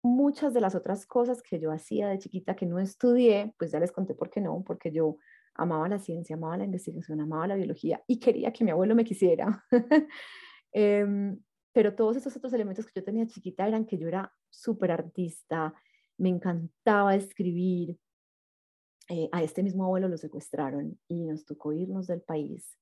muchas 0.02 0.54
de 0.54 0.62
las 0.62 0.76
otras 0.76 1.06
cosas 1.06 1.42
que 1.42 1.60
yo 1.60 1.72
hacía 1.72 2.08
de 2.08 2.20
chiquita 2.20 2.56
que 2.56 2.66
no 2.66 2.80
estudié, 2.80 3.54
pues 3.58 3.72
ya 3.72 3.80
les 3.80 3.92
conté 3.92 4.14
por 4.14 4.30
qué 4.30 4.40
no, 4.40 4.64
porque 4.66 4.92
yo 4.92 5.18
amaba 5.56 5.90
la 5.90 6.00
ciencia, 6.00 6.36
amaba 6.36 6.58
la 6.58 6.66
investigación, 6.66 7.22
amaba 7.22 7.48
la 7.48 7.56
biología 7.56 8.04
y 8.08 8.20
quería 8.20 8.54
que 8.54 8.64
mi 8.64 8.72
abuelo 8.72 8.96
me 8.96 9.04
quisiera. 9.04 9.66
Em, 10.78 11.40
pero 11.72 11.96
todos 11.96 12.18
esos 12.18 12.36
otros 12.36 12.52
elementos 12.52 12.86
que 12.86 13.00
yo 13.00 13.04
tenía 13.06 13.26
chiquita 13.28 13.66
eran 13.66 13.86
que 13.86 13.98
yo 13.98 14.10
era 14.10 14.34
súper 14.50 14.92
artista, 14.92 15.74
me 16.18 16.30
encantaba 16.30 17.16
escribir, 17.16 17.98
eh, 19.10 19.30
a 19.32 19.44
este 19.44 19.62
mismo 19.62 19.86
abuelo 19.86 20.08
lo 20.08 20.18
secuestraron 20.18 21.00
y 21.08 21.26
nos 21.26 21.46
tocó 21.46 21.74
irnos 21.74 22.08
del 22.08 22.22
país. 22.22 22.78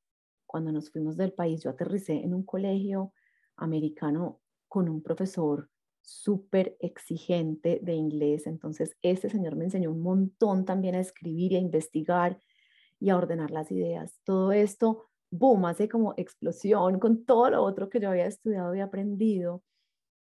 Cuando 0.45 0.71
nos 0.71 0.89
fuimos 0.91 1.17
del 1.17 1.33
país, 1.33 1.63
yo 1.63 1.69
aterricé 1.69 2.13
en 2.13 2.33
un 2.33 2.43
colegio 2.43 3.13
americano 3.57 4.39
con 4.67 4.87
un 4.87 5.01
profesor 5.01 5.69
súper 6.01 6.77
exigente 6.79 7.79
de 7.81 7.93
inglés. 7.93 8.47
Entonces, 8.47 8.95
este 9.01 9.29
señor 9.29 9.55
me 9.55 9.65
enseñó 9.65 9.91
un 9.91 10.01
montón 10.01 10.65
también 10.65 10.95
a 10.95 10.99
escribir 10.99 11.53
y 11.53 11.55
a 11.55 11.59
investigar 11.59 12.39
y 12.99 13.09
a 13.09 13.17
ordenar 13.17 13.51
las 13.51 13.71
ideas. 13.71 14.19
Todo 14.23 14.51
esto, 14.51 15.09
boom, 15.29 15.65
hace 15.65 15.89
como 15.89 16.13
explosión 16.17 16.99
con 16.99 17.25
todo 17.25 17.49
lo 17.49 17.63
otro 17.63 17.89
que 17.89 17.99
yo 17.99 18.09
había 18.09 18.27
estudiado 18.27 18.75
y 18.75 18.81
aprendido, 18.81 19.63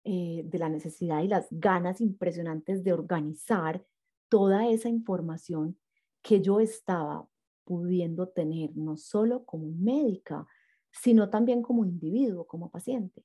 eh, 0.03 0.43
de 0.45 0.59
la 0.59 0.69
necesidad 0.69 1.21
y 1.21 1.27
las 1.27 1.47
ganas 1.51 2.01
impresionantes 2.01 2.83
de 2.83 2.93
organizar 2.93 3.85
toda 4.29 4.67
esa 4.67 4.89
información 4.89 5.77
que 6.21 6.41
yo 6.41 6.59
estaba 6.59 7.27
pudiendo 7.63 8.29
tener, 8.29 8.75
no 8.75 8.97
solo 8.97 9.43
como 9.45 9.67
médica, 9.67 10.47
sino 10.91 11.29
también 11.29 11.61
como 11.61 11.85
individuo, 11.85 12.45
como 12.45 12.71
paciente. 12.71 13.23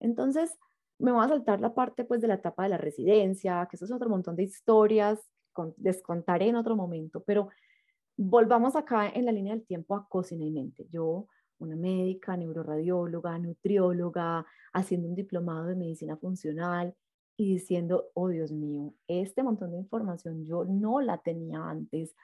Entonces, 0.00 0.58
me 0.98 1.12
voy 1.12 1.24
a 1.24 1.28
saltar 1.28 1.60
la 1.60 1.74
parte 1.74 2.04
pues 2.04 2.20
de 2.20 2.28
la 2.28 2.34
etapa 2.34 2.64
de 2.64 2.68
la 2.68 2.78
residencia, 2.78 3.66
que 3.70 3.76
eso 3.76 3.86
es 3.86 3.92
otro 3.92 4.10
montón 4.10 4.36
de 4.36 4.44
historias, 4.44 5.18
les 5.78 6.02
contaré 6.02 6.48
en 6.48 6.56
otro 6.56 6.76
momento, 6.76 7.22
pero 7.22 7.48
volvamos 8.16 8.76
acá 8.76 9.08
en 9.08 9.24
la 9.24 9.32
línea 9.32 9.54
del 9.54 9.66
tiempo 9.66 9.94
a 9.94 10.06
cocina 10.08 10.44
y 10.44 10.50
mente. 10.50 10.86
Yo, 10.90 11.26
una 11.60 11.76
médica, 11.76 12.36
neuroradióloga, 12.36 13.38
nutrióloga, 13.38 14.46
haciendo 14.72 15.08
un 15.08 15.14
diplomado 15.14 15.66
de 15.66 15.76
medicina 15.76 16.16
funcional, 16.16 16.94
y 17.40 17.54
diciendo, 17.54 18.10
oh 18.12 18.28
Dios 18.28 18.52
mío, 18.52 18.92
este 19.08 19.42
montón 19.42 19.70
de 19.70 19.78
información 19.78 20.44
yo 20.44 20.66
no 20.66 21.00
la 21.00 21.22
tenía 21.22 21.70
antes, 21.70 22.14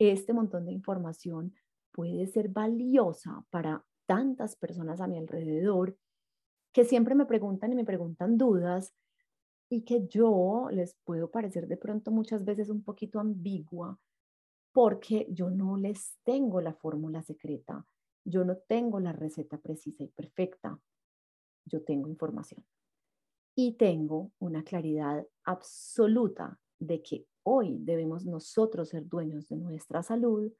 este 0.00 0.32
montón 0.32 0.64
de 0.64 0.72
información 0.72 1.54
puede 1.92 2.26
ser 2.26 2.48
valiosa 2.48 3.44
para 3.50 3.84
tantas 4.06 4.56
personas 4.56 5.00
a 5.00 5.06
mi 5.06 5.16
alrededor 5.16 5.96
que 6.72 6.84
siempre 6.84 7.14
me 7.14 7.24
preguntan 7.24 7.72
y 7.72 7.76
me 7.76 7.84
preguntan 7.84 8.36
dudas 8.36 8.92
y 9.70 9.82
que 9.84 10.08
yo 10.08 10.66
les 10.72 10.96
puedo 11.04 11.30
parecer 11.30 11.68
de 11.68 11.76
pronto 11.76 12.10
muchas 12.10 12.44
veces 12.44 12.68
un 12.68 12.82
poquito 12.82 13.20
ambigua 13.20 14.00
porque 14.72 15.28
yo 15.30 15.50
no 15.50 15.76
les 15.76 16.18
tengo 16.24 16.60
la 16.60 16.74
fórmula 16.74 17.22
secreta, 17.22 17.86
yo 18.24 18.44
no 18.44 18.56
tengo 18.56 19.00
la 19.00 19.12
receta 19.12 19.58
precisa 19.58 20.02
y 20.02 20.08
perfecta, 20.08 20.78
yo 21.66 21.82
tengo 21.82 22.08
información 22.08 22.64
y 23.54 23.76
tengo 23.76 24.32
una 24.38 24.64
claridad 24.64 25.26
absoluta 25.44 26.58
de 26.78 27.02
que 27.02 27.26
hoy 27.44 27.78
debemos 27.80 28.26
nosotros 28.26 28.88
ser 28.88 29.06
dueños 29.06 29.48
de 29.48 29.56
nuestra 29.56 30.02
salud 30.02 30.52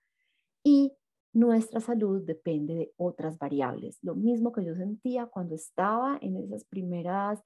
y 0.62 0.92
nuestra 1.32 1.80
salud 1.80 2.22
depende 2.22 2.74
de 2.74 2.92
otras 2.96 3.38
variables. 3.38 3.98
Lo 4.02 4.14
mismo 4.14 4.52
que 4.52 4.64
yo 4.64 4.74
sentía 4.76 5.26
cuando 5.26 5.56
estaba 5.56 6.16
en 6.20 6.36
esas 6.36 6.64
primeras 6.64 7.42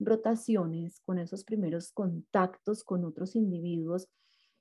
rotaciones, 0.00 1.00
con 1.00 1.18
esos 1.18 1.44
primeros 1.44 1.92
contactos 1.92 2.82
con 2.82 3.04
otros 3.04 3.36
individuos, 3.36 4.08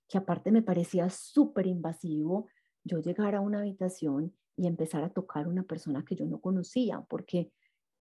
que 0.08 0.20
aparte 0.20 0.52
me 0.52 0.62
parecía 0.62 1.10
súper 1.10 1.66
invasivo, 1.68 2.48
yo 2.84 3.00
llegar 3.00 3.36
a 3.36 3.42
una 3.42 3.60
habitación 3.60 4.34
y 4.58 4.68
empezar 4.68 5.04
a 5.04 5.10
tocar 5.10 5.48
una 5.48 5.64
persona 5.64 6.04
que 6.04 6.16
yo 6.16 6.26
no 6.26 6.42
conocía, 6.42 7.02
porque 7.08 7.52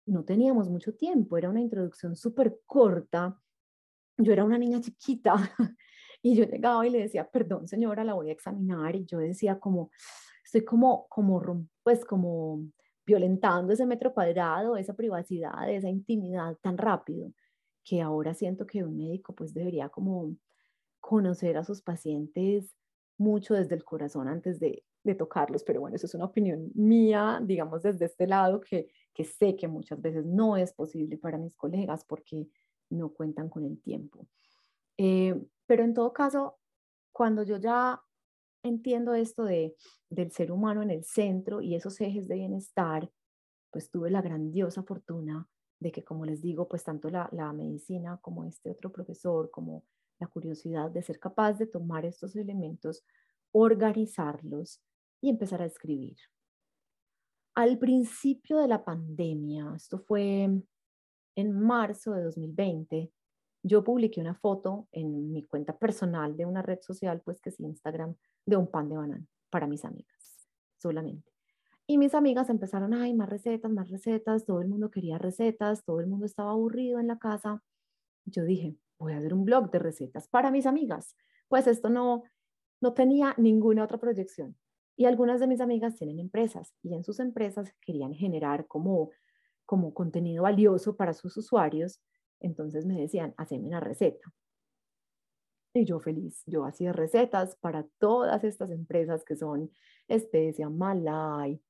no 0.07 0.25
teníamos 0.25 0.69
mucho 0.71 0.95
tiempo, 0.95 1.37
era 1.37 1.51
una 1.51 1.61
introducción 1.61 2.17
súper 2.17 2.61
corta. 2.67 3.39
Yo 4.17 4.33
era 4.33 4.45
una 4.45 4.59
niña 4.59 4.81
chiquita 4.81 5.35
y 6.23 6.35
yo 6.35 6.45
llegaba 6.45 6.87
y 6.87 6.91
le 6.91 7.01
decía, 7.01 7.29
perdón 7.31 7.69
señora, 7.69 8.05
la 8.05 8.15
voy 8.15 8.31
a 8.31 8.33
examinar 8.33 8.97
y 8.97 9.05
yo 9.05 9.19
decía 9.19 9.61
como, 9.61 9.91
estoy 10.45 10.65
como, 10.65 11.07
como, 11.09 11.69
pues 11.83 12.05
como 12.05 12.65
violentando 13.05 13.73
ese 13.73 13.85
metro 13.85 14.15
cuadrado, 14.15 14.77
esa 14.77 14.95
privacidad, 14.95 15.71
esa 15.71 15.89
intimidad 15.89 16.57
tan 16.63 16.79
rápido, 16.79 17.33
que 17.85 18.01
ahora 18.01 18.35
siento 18.35 18.67
que 18.67 18.83
un 18.83 18.97
médico 18.97 19.35
pues 19.35 19.53
debería 19.53 19.89
como 19.91 20.35
conocer 21.01 21.57
a 21.57 21.65
sus 21.65 21.83
pacientes 21.83 22.75
mucho 23.19 23.55
desde 23.55 23.75
el 23.77 23.85
corazón 23.85 24.29
antes 24.29 24.59
de, 24.59 24.85
de 25.07 25.15
tocarlos, 25.15 25.65
pero 25.65 25.81
bueno, 25.81 25.97
eso 25.97 26.07
es 26.07 26.15
una 26.15 26.27
opinión 26.27 26.71
mía, 26.75 27.41
digamos, 27.43 27.83
desde 27.83 28.05
este 28.07 28.27
lado, 28.27 28.61
que, 28.61 28.89
que 29.15 29.25
sé 29.25 29.57
que 29.57 29.69
muchas 29.69 30.01
veces 30.01 30.27
no 30.27 30.57
es 30.57 30.73
posible 30.73 31.17
para 31.17 31.39
mis 31.39 31.57
colegas 31.57 32.05
porque 32.05 32.49
no 32.91 33.11
cuentan 33.11 33.49
con 33.49 33.65
el 33.65 33.81
tiempo. 33.81 34.27
Eh, 34.99 35.35
pero 35.67 35.85
en 35.85 35.95
todo 35.95 36.13
caso, 36.13 36.59
cuando 37.13 37.43
yo 37.43 37.57
ya 37.57 38.03
entiendo 38.63 39.15
esto 39.15 39.45
de, 39.45 39.77
del 40.11 40.33
ser 40.33 40.53
humano 40.53 40.83
en 40.83 40.91
el 40.91 41.05
centro 41.05 41.61
y 41.61 41.75
esos 41.75 42.01
ejes 42.01 42.29
de 42.29 42.37
bienestar, 42.37 43.11
pues 43.71 43.91
tuve 43.91 44.11
la 44.11 44.23
grandiosa 44.23 44.83
fortuna 44.83 45.49
de 45.79 45.93
que, 45.93 46.03
como 46.03 46.25
les 46.25 46.41
digo, 46.41 46.67
pues 46.69 46.85
tanto 46.85 47.11
la, 47.11 47.29
la 47.33 47.53
medicina 47.53 48.19
como 48.21 48.45
este 48.45 48.71
otro 48.71 48.91
profesor, 48.91 49.51
como 49.51 49.85
la 50.19 50.27
curiosidad 50.27 50.91
de 50.91 51.03
ser 51.03 51.19
capaz 51.19 51.55
de 51.55 51.67
tomar 51.67 52.07
estos 52.07 52.37
elementos, 52.37 53.05
organizarlos 53.53 54.83
y 55.21 55.31
empezar 55.31 55.63
a 55.63 55.67
escribir. 55.67 56.17
Al 57.55 57.79
principio 57.79 58.59
de 58.59 58.69
la 58.69 58.85
pandemia, 58.85 59.73
esto 59.75 59.99
fue 59.99 60.51
en 61.37 61.53
marzo 61.53 62.13
de 62.13 62.23
2020, 62.25 63.13
yo 63.63 63.83
publiqué 63.83 64.21
una 64.21 64.35
foto 64.35 64.89
en 64.93 65.33
mi 65.33 65.43
cuenta 65.43 65.77
personal 65.77 66.37
de 66.37 66.47
una 66.47 66.63
red 66.63 66.79
social, 66.83 67.21
pues 67.25 67.41
que 67.41 67.51
es 67.51 67.59
Instagram, 67.59 68.15
de 68.47 68.57
un 68.57 68.71
pan 68.71 68.89
de 68.89 68.97
banano 68.97 69.27
para 69.51 69.67
mis 69.67 69.85
amigas, 69.85 70.49
solamente. 70.79 71.33
Y 71.89 71.99
mis 71.99 72.15
amigas 72.15 72.49
empezaron, 72.49 72.95
ay, 72.95 73.15
más 73.15 73.29
recetas, 73.29 73.71
más 73.71 73.91
recetas, 73.91 74.45
todo 74.45 74.61
el 74.61 74.69
mundo 74.69 74.91
quería 74.91 75.19
recetas, 75.19 75.85
todo 75.85 76.01
el 76.01 76.07
mundo 76.07 76.27
estaba 76.27 76.51
aburrido 76.51 77.01
en 77.01 77.07
la 77.07 77.19
casa. 77.19 77.63
Yo 78.25 78.45
dije, 78.45 78.77
voy 78.99 79.13
a 79.13 79.19
hacer 79.19 79.35
un 79.35 79.45
blog 79.45 79.71
de 79.71 79.79
recetas 79.79 80.29
para 80.29 80.51
mis 80.51 80.67
amigas. 80.67 81.17
Pues 81.49 81.67
esto 81.67 81.89
no, 81.91 82.25
no 82.81 82.93
tenía 82.93 83.35
ninguna 83.37 83.85
otra 83.85 83.99
proyección. 83.99 84.57
Y 84.97 85.05
algunas 85.05 85.41
de 85.41 85.47
mis 85.47 85.61
amigas 85.61 85.95
tienen 85.95 86.19
empresas 86.19 86.75
y 86.83 86.95
en 86.95 87.05
sus 87.05 87.21
empresas 87.21 87.73
querían 87.83 88.15
generar 88.15 88.67
como, 88.67 89.11
como 89.67 89.93
contenido 89.93 90.45
valioso 90.45 90.97
para 90.97 91.13
sus 91.13 91.37
usuarios. 91.37 92.01
Entonces 92.41 92.87
me 92.87 92.99
decían, 92.99 93.35
haceme 93.37 93.67
una 93.67 93.81
receta. 93.81 94.33
Y 95.75 95.85
yo 95.85 96.01
feliz, 96.01 96.43
yo 96.47 96.65
hacía 96.65 96.95
recetas 96.95 97.57
para 97.57 97.87
todas 97.99 98.43
estas 98.45 98.71
empresas 98.71 99.23
que 99.25 99.37
son 99.37 99.71
Especia, 100.09 100.71
Malay, 100.71 101.61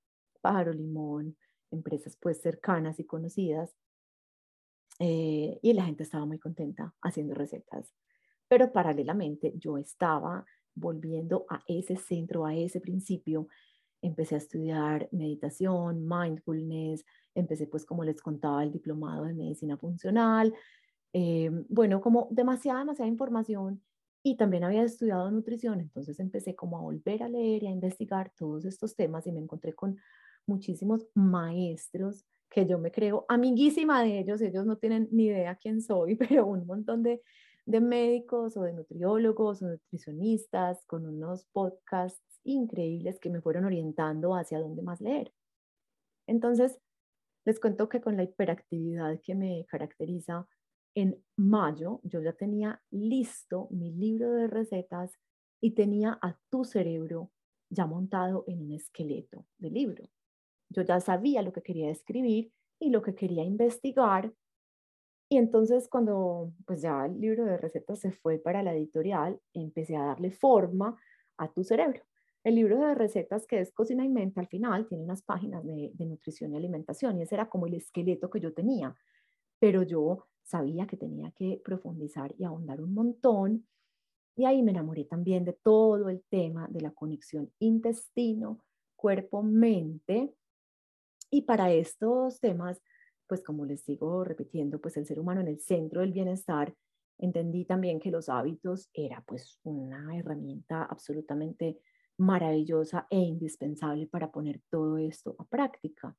Pájaro 0.40 0.72
Limón, 0.72 1.36
empresas 1.72 2.16
pues 2.16 2.40
cercanas 2.40 3.00
y 3.00 3.04
conocidas. 3.04 3.74
Eh, 5.00 5.58
y 5.60 5.72
la 5.72 5.84
gente 5.84 6.04
estaba 6.04 6.24
muy 6.24 6.38
contenta 6.38 6.94
haciendo 7.02 7.34
recetas. 7.34 7.92
Pero 8.46 8.72
paralelamente 8.72 9.52
yo 9.56 9.76
estaba 9.76 10.46
volviendo 10.76 11.46
a 11.50 11.62
ese 11.66 11.96
centro, 11.96 12.46
a 12.46 12.54
ese 12.54 12.80
principio. 12.80 13.48
Empecé 14.02 14.36
a 14.36 14.38
estudiar 14.38 15.08
meditación, 15.10 16.06
mindfulness, 16.06 17.04
empecé 17.34 17.66
pues 17.66 17.84
como 17.84 18.04
les 18.04 18.22
contaba 18.22 18.62
el 18.62 18.70
diplomado 18.72 19.24
de 19.24 19.34
medicina 19.34 19.76
funcional. 19.76 20.54
Eh, 21.12 21.50
bueno, 21.68 22.00
como 22.00 22.28
demasiada, 22.30 22.80
demasiada 22.80 23.10
información 23.10 23.82
y 24.22 24.36
también 24.36 24.64
había 24.64 24.82
estudiado 24.82 25.30
nutrición, 25.30 25.80
entonces 25.80 26.18
empecé 26.20 26.54
como 26.56 26.78
a 26.78 26.82
volver 26.82 27.22
a 27.22 27.28
leer 27.28 27.62
y 27.62 27.68
a 27.68 27.70
investigar 27.70 28.32
todos 28.36 28.64
estos 28.64 28.96
temas 28.96 29.26
y 29.26 29.32
me 29.32 29.40
encontré 29.40 29.72
con 29.72 29.96
muchísimos 30.46 31.06
maestros 31.14 32.24
que 32.50 32.66
yo 32.66 32.78
me 32.78 32.90
creo 32.90 33.24
amiguísima 33.28 34.02
de 34.02 34.18
ellos, 34.18 34.40
ellos 34.40 34.66
no 34.66 34.76
tienen 34.78 35.08
ni 35.12 35.26
idea 35.26 35.56
quién 35.56 35.80
soy, 35.80 36.16
pero 36.40 36.46
un 36.46 36.66
montón 36.66 37.02
de, 37.02 37.22
de 37.66 37.80
médicos 37.80 38.56
o 38.56 38.62
de 38.62 38.72
nutriólogos 38.72 39.62
o 39.62 39.68
nutricionistas 39.68 40.84
con 40.86 41.06
unos 41.06 41.44
podcasts 41.52 42.40
increíbles 42.44 43.18
que 43.18 43.30
me 43.30 43.40
fueron 43.40 43.64
orientando 43.64 44.34
hacia 44.34 44.60
dónde 44.60 44.82
más 44.82 45.00
leer. 45.00 45.32
Entonces, 46.28 46.78
les 47.44 47.60
cuento 47.60 47.88
que 47.88 48.00
con 48.00 48.16
la 48.16 48.24
hiperactividad 48.24 49.20
que 49.22 49.34
me 49.34 49.66
caracteriza, 49.66 50.48
en 50.94 51.22
mayo 51.36 52.00
yo 52.04 52.22
ya 52.22 52.32
tenía 52.32 52.82
listo 52.90 53.68
mi 53.70 53.92
libro 53.92 54.32
de 54.32 54.46
recetas 54.46 55.12
y 55.60 55.72
tenía 55.72 56.18
a 56.22 56.38
tu 56.50 56.64
cerebro 56.64 57.30
ya 57.70 57.86
montado 57.86 58.44
en 58.46 58.62
un 58.62 58.72
esqueleto 58.72 59.46
de 59.58 59.70
libro. 59.70 60.04
Yo 60.70 60.82
ya 60.82 61.00
sabía 61.00 61.42
lo 61.42 61.52
que 61.52 61.62
quería 61.62 61.90
escribir 61.90 62.52
y 62.80 62.90
lo 62.90 63.02
que 63.02 63.14
quería 63.14 63.44
investigar. 63.44 64.32
Y 65.28 65.38
entonces 65.38 65.88
cuando 65.88 66.52
pues 66.66 66.82
ya 66.82 67.06
el 67.06 67.20
libro 67.20 67.44
de 67.44 67.56
recetas 67.56 67.98
se 68.00 68.12
fue 68.12 68.38
para 68.38 68.62
la 68.62 68.74
editorial, 68.74 69.40
empecé 69.52 69.96
a 69.96 70.04
darle 70.04 70.30
forma 70.30 70.96
a 71.36 71.52
tu 71.52 71.64
cerebro. 71.64 72.02
El 72.44 72.54
libro 72.54 72.78
de 72.78 72.94
recetas 72.94 73.46
que 73.46 73.60
es 73.60 73.72
Cocina 73.72 74.04
y 74.04 74.08
Mente 74.08 74.38
al 74.38 74.46
final 74.46 74.86
tiene 74.86 75.02
unas 75.02 75.22
páginas 75.22 75.64
de, 75.64 75.90
de 75.94 76.06
nutrición 76.06 76.52
y 76.52 76.56
alimentación 76.56 77.18
y 77.18 77.22
ese 77.22 77.34
era 77.34 77.48
como 77.48 77.66
el 77.66 77.74
esqueleto 77.74 78.30
que 78.30 78.40
yo 78.40 78.54
tenía. 78.54 78.94
Pero 79.58 79.82
yo 79.82 80.28
sabía 80.44 80.86
que 80.86 80.96
tenía 80.96 81.32
que 81.32 81.60
profundizar 81.64 82.34
y 82.38 82.44
ahondar 82.44 82.80
un 82.80 82.94
montón. 82.94 83.66
Y 84.36 84.44
ahí 84.44 84.62
me 84.62 84.70
enamoré 84.70 85.04
también 85.04 85.44
de 85.44 85.54
todo 85.54 86.08
el 86.08 86.22
tema 86.30 86.68
de 86.70 86.82
la 86.82 86.92
conexión 86.92 87.50
intestino, 87.58 88.60
cuerpo, 88.94 89.42
mente 89.42 90.34
y 91.30 91.42
para 91.42 91.72
estos 91.72 92.40
temas, 92.40 92.80
pues 93.26 93.42
como 93.42 93.64
les 93.64 93.82
sigo 93.82 94.24
repitiendo, 94.24 94.80
pues 94.80 94.96
el 94.96 95.06
ser 95.06 95.20
humano 95.20 95.40
en 95.40 95.48
el 95.48 95.60
centro 95.60 96.00
del 96.00 96.12
bienestar, 96.12 96.74
entendí 97.18 97.64
también 97.64 98.00
que 98.00 98.10
los 98.10 98.28
hábitos 98.28 98.90
era 98.92 99.22
pues 99.26 99.58
una 99.62 100.16
herramienta 100.16 100.84
absolutamente 100.84 101.78
maravillosa 102.18 103.06
e 103.10 103.18
indispensable 103.18 104.06
para 104.06 104.30
poner 104.30 104.60
todo 104.70 104.98
esto 104.98 105.36
a 105.38 105.44
práctica. 105.44 106.16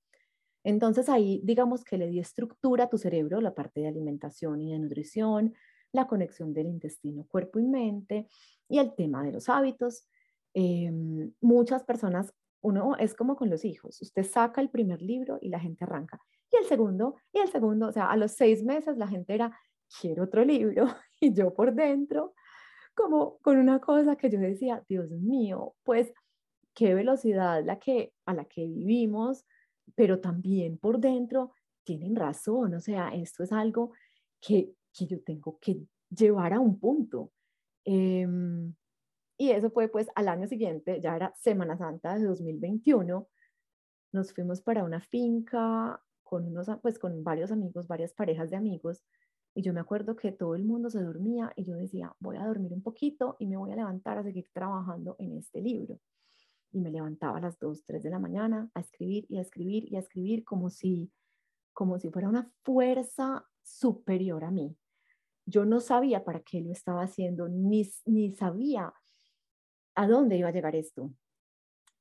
Entonces 0.63 1.09
ahí 1.09 1.41
digamos 1.43 1.83
que 1.83 1.97
le 1.97 2.07
di 2.07 2.19
estructura 2.19 2.85
a 2.85 2.89
tu 2.89 2.97
cerebro, 2.97 3.41
la 3.41 3.55
parte 3.55 3.81
de 3.81 3.87
alimentación 3.87 4.61
y 4.61 4.73
de 4.73 4.79
nutrición, 4.79 5.53
la 5.91 6.07
conexión 6.07 6.53
del 6.53 6.67
intestino, 6.67 7.25
cuerpo 7.27 7.59
y 7.59 7.63
mente 7.63 8.27
y 8.67 8.79
el 8.79 8.93
tema 8.95 9.23
de 9.23 9.31
los 9.31 9.49
hábitos. 9.49 10.07
Em, 10.53 11.33
muchas 11.41 11.83
personas 11.83 12.33
uno 12.61 12.95
es 12.97 13.13
como 13.13 13.35
con 13.35 13.49
los 13.49 13.65
hijos, 13.65 14.01
usted 14.01 14.23
saca 14.23 14.61
el 14.61 14.69
primer 14.69 15.01
libro 15.01 15.37
y 15.41 15.49
la 15.49 15.59
gente 15.59 15.83
arranca. 15.83 16.19
Y 16.51 16.57
el 16.57 16.65
segundo, 16.65 17.15
y 17.33 17.39
el 17.39 17.49
segundo, 17.49 17.87
o 17.87 17.91
sea, 17.91 18.09
a 18.09 18.17
los 18.17 18.31
seis 18.31 18.63
meses 18.63 18.97
la 18.97 19.07
gente 19.07 19.33
era, 19.33 19.57
quiero 19.99 20.23
otro 20.23 20.43
libro. 20.43 20.85
Y 21.19 21.33
yo 21.33 21.51
por 21.51 21.73
dentro, 21.73 22.35
como 22.93 23.39
con 23.39 23.57
una 23.57 23.79
cosa 23.79 24.15
que 24.15 24.29
yo 24.29 24.39
decía, 24.39 24.83
Dios 24.87 25.09
mío, 25.09 25.73
pues 25.83 26.13
qué 26.75 26.93
velocidad 26.93 27.63
la 27.65 27.79
que, 27.79 28.13
a 28.25 28.35
la 28.35 28.45
que 28.45 28.67
vivimos, 28.67 29.45
pero 29.95 30.19
también 30.19 30.77
por 30.77 30.99
dentro 30.99 31.53
tienen 31.83 32.15
razón, 32.15 32.75
o 32.75 32.79
sea, 32.79 33.09
esto 33.15 33.43
es 33.43 33.51
algo 33.51 33.93
que, 34.39 34.73
que 34.93 35.07
yo 35.07 35.23
tengo 35.23 35.57
que 35.59 35.79
llevar 36.09 36.53
a 36.53 36.59
un 36.59 36.79
punto. 36.79 37.31
Eh, 37.83 38.27
y 39.37 39.51
eso 39.51 39.69
fue 39.69 39.87
pues 39.87 40.07
al 40.15 40.27
año 40.27 40.47
siguiente, 40.47 40.99
ya 41.01 41.15
era 41.15 41.33
Semana 41.35 41.77
Santa 41.77 42.17
de 42.17 42.25
2021, 42.25 43.27
nos 44.11 44.33
fuimos 44.33 44.61
para 44.61 44.83
una 44.83 44.99
finca 44.99 46.01
con, 46.23 46.47
unos, 46.47 46.67
pues, 46.81 46.99
con 46.99 47.23
varios 47.23 47.51
amigos, 47.51 47.87
varias 47.87 48.13
parejas 48.13 48.49
de 48.49 48.57
amigos, 48.57 49.03
y 49.57 49.63
yo 49.63 49.73
me 49.73 49.79
acuerdo 49.79 50.15
que 50.15 50.31
todo 50.31 50.53
el 50.53 50.63
mundo 50.63 50.89
se 50.91 51.01
dormía 51.01 51.51
y 51.55 51.65
yo 51.65 51.75
decía, 51.75 52.15
voy 52.19 52.37
a 52.37 52.45
dormir 52.45 52.73
un 52.73 52.83
poquito 52.83 53.37
y 53.39 53.47
me 53.47 53.57
voy 53.57 53.71
a 53.71 53.75
levantar 53.75 54.19
a 54.19 54.23
seguir 54.23 54.47
trabajando 54.53 55.15
en 55.17 55.35
este 55.35 55.61
libro. 55.61 55.99
Y 56.71 56.79
me 56.79 56.91
levantaba 56.91 57.39
a 57.39 57.41
las 57.41 57.57
2, 57.57 57.83
3 57.83 58.03
de 58.03 58.09
la 58.11 58.19
mañana 58.19 58.69
a 58.75 58.81
escribir 58.81 59.25
y 59.29 59.39
a 59.39 59.41
escribir 59.41 59.91
y 59.91 59.95
a 59.95 59.99
escribir 59.99 60.43
como 60.43 60.69
si, 60.69 61.11
como 61.73 61.97
si 61.97 62.11
fuera 62.11 62.29
una 62.29 62.51
fuerza 62.63 63.47
superior 63.63 64.43
a 64.43 64.51
mí. 64.51 64.77
Yo 65.47 65.65
no 65.65 65.79
sabía 65.79 66.23
para 66.23 66.41
qué 66.41 66.61
lo 66.61 66.71
estaba 66.71 67.01
haciendo, 67.01 67.49
ni, 67.49 67.89
ni 68.05 68.33
sabía 68.33 68.93
a 69.97 70.07
dónde 70.07 70.37
iba 70.37 70.49
a 70.49 70.51
llegar 70.51 70.75
esto. 70.75 71.11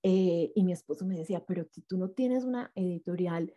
Eh, 0.03 0.53
y 0.55 0.63
mi 0.63 0.73
esposo 0.73 1.07
me 1.07 1.17
decía, 1.17 1.43
pero 1.45 1.67
tú 1.89 1.97
no 1.97 2.11
tienes 2.11 2.45
una 2.45 2.71
editorial 2.75 3.53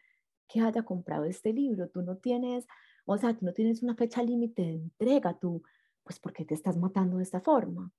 que 0.48 0.62
haya 0.62 0.84
comprado 0.84 1.26
este 1.26 1.52
libro, 1.52 1.90
tú 1.90 2.02
no 2.02 2.18
tienes, 2.18 2.66
o 3.06 3.18
sea, 3.18 3.38
tú 3.38 3.46
no 3.46 3.54
tienes 3.54 3.84
una 3.84 3.96
fecha 3.96 4.24
límite 4.24 4.62
de 4.62 4.74
entrega, 4.76 5.38
tú, 5.38 5.62
pues, 6.04 6.20
¿por 6.20 6.32
qué 6.32 6.46
te 6.46 6.54
estás 6.54 6.78
matando 6.78 7.18
de 7.18 7.24
esta 7.24 7.42
forma? 7.42 7.92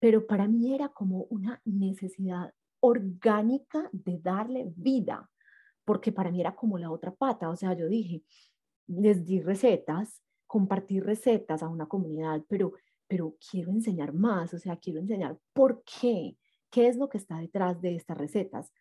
Pero 0.00 0.26
para 0.26 0.48
mí 0.48 0.74
era 0.74 0.88
como 0.88 1.22
una 1.30 1.62
necesidad 1.64 2.52
orgánica 2.80 3.88
de 3.92 4.18
darle 4.18 4.72
vida, 4.76 5.30
porque 5.84 6.10
para 6.10 6.32
mí 6.32 6.40
era 6.40 6.56
como 6.56 6.78
la 6.78 6.90
otra 6.90 7.14
pata, 7.14 7.48
o 7.48 7.56
sea, 7.56 7.74
yo 7.74 7.88
dije, 7.88 8.24
les 8.88 9.24
di 9.24 9.40
recetas, 9.40 10.20
compartí 10.48 10.98
recetas 10.98 11.62
a 11.62 11.68
una 11.68 11.86
comunidad, 11.86 12.44
pero 12.48 12.72
pero 13.08 13.36
quiero 13.50 13.70
enseñar 13.70 14.12
más, 14.12 14.52
o 14.54 14.58
sea, 14.58 14.76
quiero 14.76 15.00
enseñar 15.00 15.38
por 15.52 15.82
qué, 15.84 16.36
qué 16.70 16.88
es 16.88 16.96
lo 16.96 17.08
que 17.08 17.18
está 17.18 17.38
detrás 17.38 17.80
de 17.80 17.96
estas 17.96 18.18
recetas. 18.18 18.72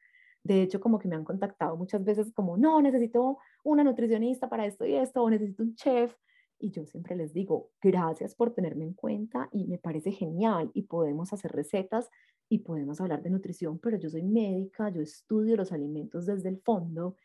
De 0.44 0.62
hecho, 0.62 0.80
como 0.80 1.00
que 1.00 1.08
me 1.08 1.16
han 1.16 1.24
contactado 1.24 1.76
muchas 1.76 2.04
veces 2.04 2.32
como, 2.34 2.58
no, 2.58 2.82
necesito 2.82 3.40
una 3.64 3.84
nutricionista 3.84 4.48
para 4.48 4.66
esto 4.66 4.86
y 4.86 4.96
esto, 4.96 5.24
o 5.24 5.30
necesito 5.30 5.64
un 5.64 5.76
chef. 5.76 6.16
Y 6.60 6.72
yo 6.72 6.86
siempre 6.86 7.16
les 7.16 7.34
digo, 7.34 7.72
gracias 7.82 8.36
por 8.36 8.54
tenerme 8.54 8.86
en 8.86 8.94
cuenta 8.94 9.50
y 9.52 9.66
me 9.66 9.78
parece 9.78 10.12
genial 10.12 10.72
y 10.74 10.84
podemos 10.84 11.34
hacer 11.34 11.52
recetas 11.52 12.10
y 12.48 12.60
podemos 12.60 13.02
hablar 13.02 13.24
de 13.24 13.32
nutrición, 13.32 13.80
pero 13.80 13.98
yo 13.98 14.10
soy 14.10 14.24
médica, 14.24 14.90
yo 14.90 15.02
estudio 15.02 15.56
los 15.58 15.72
alimentos 15.72 16.26
desde 16.26 16.50
el 16.50 16.62
fondo 16.62 17.16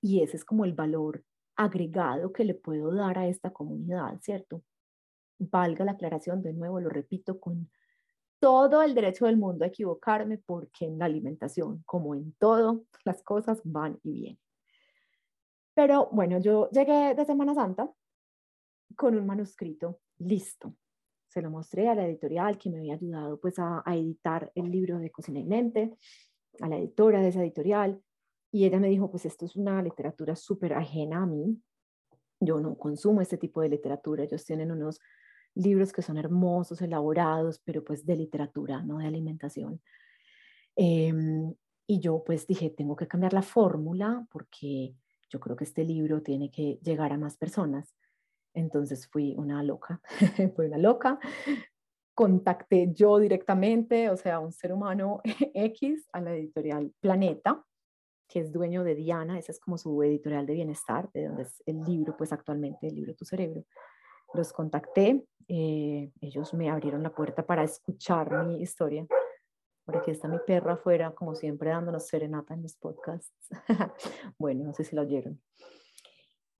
y 0.00 0.22
ese 0.22 0.38
es 0.38 0.44
como 0.44 0.64
el 0.64 0.72
valor 0.72 1.24
agregado 1.56 2.32
que 2.32 2.44
le 2.44 2.54
puedo 2.54 2.94
dar 2.94 3.18
a 3.18 3.28
esta 3.28 3.52
comunidad, 3.52 4.18
¿cierto? 4.22 4.62
Valga 5.40 5.84
la 5.84 5.92
aclaración, 5.92 6.42
de 6.42 6.52
nuevo 6.52 6.80
lo 6.80 6.88
repito, 6.88 7.40
con 7.40 7.70
todo 8.38 8.82
el 8.82 8.94
derecho 8.94 9.26
del 9.26 9.36
mundo 9.36 9.64
a 9.64 9.68
equivocarme 9.68 10.38
porque 10.38 10.86
en 10.86 10.98
la 10.98 11.06
alimentación, 11.06 11.82
como 11.84 12.14
en 12.14 12.32
todo, 12.34 12.84
las 13.04 13.22
cosas 13.22 13.60
van 13.64 13.98
y 14.02 14.12
vienen. 14.12 14.40
Pero 15.74 16.08
bueno, 16.12 16.38
yo 16.38 16.68
llegué 16.70 17.14
de 17.14 17.24
Semana 17.24 17.54
Santa 17.54 17.90
con 18.96 19.16
un 19.16 19.26
manuscrito 19.26 20.00
listo. 20.18 20.74
Se 21.28 21.42
lo 21.42 21.50
mostré 21.50 21.88
a 21.88 21.94
la 21.94 22.06
editorial 22.06 22.58
que 22.58 22.70
me 22.70 22.78
había 22.78 22.94
ayudado 22.94 23.38
pues 23.40 23.54
a, 23.58 23.82
editar 23.86 24.50
el 24.54 24.70
libro 24.70 24.98
de 24.98 25.10
Cocina 25.10 25.38
y 25.38 25.44
Mente. 25.44 25.96
a 26.60 26.68
la 26.68 26.76
editora 26.76 27.20
de 27.20 27.28
esa 27.28 27.42
editorial 27.42 28.02
y 28.52 28.64
ella 28.64 28.80
me 28.80 28.88
dijo, 28.88 29.10
pues 29.10 29.26
esto 29.26 29.44
es 29.44 29.54
una 29.54 29.80
literatura 29.82 30.34
súper 30.34 30.74
ajena 30.74 31.22
a 31.22 31.26
mí, 31.26 31.62
yo 32.40 32.60
no 32.60 32.76
consumo 32.76 33.20
este 33.20 33.36
tipo 33.36 33.60
de 33.60 33.68
literatura, 33.68 34.24
ellos 34.24 34.44
tienen 34.44 34.72
unos 34.72 34.98
libros 35.54 35.92
que 35.92 36.02
son 36.02 36.16
hermosos, 36.16 36.82
elaborados, 36.82 37.60
pero 37.64 37.84
pues 37.84 38.06
de 38.06 38.16
literatura, 38.16 38.82
no 38.82 38.98
de 38.98 39.06
alimentación. 39.06 39.80
Em, 40.76 41.54
y 41.86 42.00
yo 42.00 42.22
pues 42.24 42.46
dije, 42.46 42.70
tengo 42.70 42.96
que 42.96 43.08
cambiar 43.08 43.32
la 43.32 43.42
fórmula 43.42 44.26
porque 44.30 44.94
yo 45.28 45.40
creo 45.40 45.56
que 45.56 45.64
este 45.64 45.84
libro 45.84 46.22
tiene 46.22 46.50
que 46.50 46.78
llegar 46.82 47.12
a 47.12 47.18
más 47.18 47.36
personas. 47.36 47.94
Entonces 48.54 49.08
fui 49.08 49.34
una 49.36 49.62
loca, 49.62 50.00
fui 50.56 50.66
una 50.66 50.78
loca. 50.78 51.18
Contacté 52.14 52.92
yo 52.92 53.18
directamente, 53.18 54.10
o 54.10 54.16
sea, 54.16 54.40
un 54.40 54.52
ser 54.52 54.72
humano 54.72 55.20
X 55.54 56.08
a 56.12 56.20
la 56.20 56.34
editorial 56.34 56.92
Planeta, 57.00 57.64
que 58.28 58.40
es 58.40 58.52
dueño 58.52 58.84
de 58.84 58.94
Diana, 58.94 59.38
esa 59.38 59.52
es 59.52 59.58
como 59.58 59.76
su 59.76 60.02
editorial 60.02 60.46
de 60.46 60.54
bienestar, 60.54 61.10
de 61.12 61.26
donde 61.26 61.42
es 61.42 61.62
el 61.66 61.82
libro, 61.82 62.16
pues 62.16 62.32
actualmente 62.32 62.86
el 62.86 62.94
libro 62.94 63.14
Tu 63.14 63.24
Cerebro. 63.24 63.64
Los 64.34 64.52
contacté, 64.52 65.24
eh, 65.48 66.10
ellos 66.20 66.54
me 66.54 66.70
abrieron 66.70 67.02
la 67.02 67.12
puerta 67.12 67.44
para 67.44 67.64
escuchar 67.64 68.46
mi 68.46 68.62
historia. 68.62 69.06
Por 69.84 69.96
aquí 69.96 70.10
está 70.10 70.28
mi 70.28 70.38
perra 70.46 70.74
afuera, 70.74 71.12
como 71.12 71.34
siempre, 71.34 71.70
dándonos 71.70 72.06
serenata 72.06 72.54
en 72.54 72.62
los 72.62 72.76
podcasts. 72.76 73.32
bueno, 74.38 74.64
no 74.64 74.72
sé 74.72 74.84
si 74.84 74.94
lo 74.94 75.02
oyeron 75.02 75.40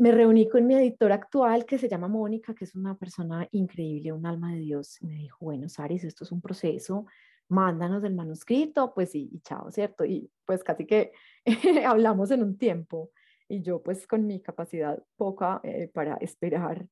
me 0.00 0.12
reuní 0.12 0.48
con 0.48 0.66
mi 0.66 0.74
editora 0.76 1.16
actual 1.16 1.66
que 1.66 1.76
se 1.76 1.86
llama 1.86 2.08
Mónica, 2.08 2.54
que 2.54 2.64
es 2.64 2.74
una 2.74 2.96
persona 2.96 3.46
increíble, 3.50 4.12
un 4.12 4.24
alma 4.24 4.54
de 4.54 4.60
Dios. 4.60 4.96
me 5.02 5.12
dijo, 5.12 5.44
bueno, 5.44 5.68
Saris, 5.68 6.04
esto 6.04 6.24
es 6.24 6.32
un 6.32 6.40
proceso, 6.40 7.04
mándanos 7.48 8.02
el 8.04 8.14
manuscrito, 8.14 8.94
pues 8.94 9.10
sí, 9.10 9.28
y 9.30 9.40
chao, 9.40 9.70
¿cierto? 9.70 10.06
Y 10.06 10.30
pues 10.46 10.64
casi 10.64 10.86
que 10.86 11.12
hablamos 11.86 12.30
en 12.30 12.42
un 12.42 12.56
tiempo. 12.56 13.10
Y 13.46 13.60
yo 13.60 13.82
pues 13.82 14.06
con 14.06 14.26
mi 14.26 14.40
capacidad 14.40 15.02
poca 15.16 15.60
eh, 15.64 15.90
para 15.92 16.14
esperar 16.16 16.86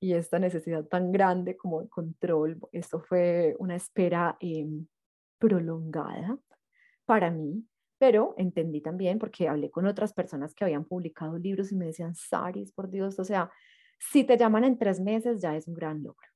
y 0.00 0.14
esta 0.14 0.38
necesidad 0.38 0.84
tan 0.86 1.12
grande 1.12 1.56
como 1.56 1.82
de 1.82 1.88
control, 1.88 2.58
esto 2.72 3.00
fue 3.00 3.54
una 3.58 3.76
espera 3.76 4.36
em, 4.40 4.86
prolongada 5.38 6.38
para 7.04 7.30
mí, 7.30 7.66
pero 7.98 8.34
entendí 8.38 8.80
también, 8.80 9.18
porque 9.18 9.46
hablé 9.46 9.70
con 9.70 9.86
otras 9.86 10.14
personas 10.14 10.54
que 10.54 10.64
habían 10.64 10.86
publicado 10.86 11.36
libros 11.38 11.70
y 11.70 11.76
me 11.76 11.86
decían, 11.86 12.14
Saris, 12.14 12.72
por 12.72 12.90
Dios, 12.90 13.18
o 13.18 13.24
sea, 13.24 13.50
si 13.98 14.24
te 14.24 14.38
llaman 14.38 14.64
en 14.64 14.78
tres 14.78 15.00
meses 15.00 15.40
ya 15.42 15.54
es 15.54 15.68
un 15.68 15.74
gran 15.74 16.02
logro. 16.02 16.26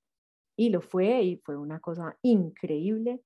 Y 0.56 0.68
lo 0.68 0.80
fue 0.82 1.22
y 1.22 1.36
fue 1.38 1.56
una 1.56 1.80
cosa 1.80 2.16
increíble. 2.22 3.22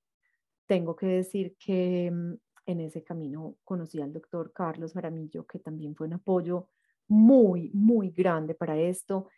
Tengo 0.67 0.95
que 0.95 1.07
decir 1.07 1.57
que 1.59 2.11
mm, 2.11 2.35
en 2.67 2.81
ese 2.81 3.03
camino 3.03 3.57
conocí 3.65 4.01
al 4.01 4.13
doctor 4.13 4.53
Carlos 4.53 4.93
Jaramillo, 4.93 5.45
que 5.47 5.59
también 5.59 5.97
fue 5.97 6.07
un 6.07 6.15
apoyo 6.15 6.69
muy, 7.09 7.71
muy 7.75 8.11
grande 8.11 8.55
para 8.55 8.79
esto. 8.79 9.29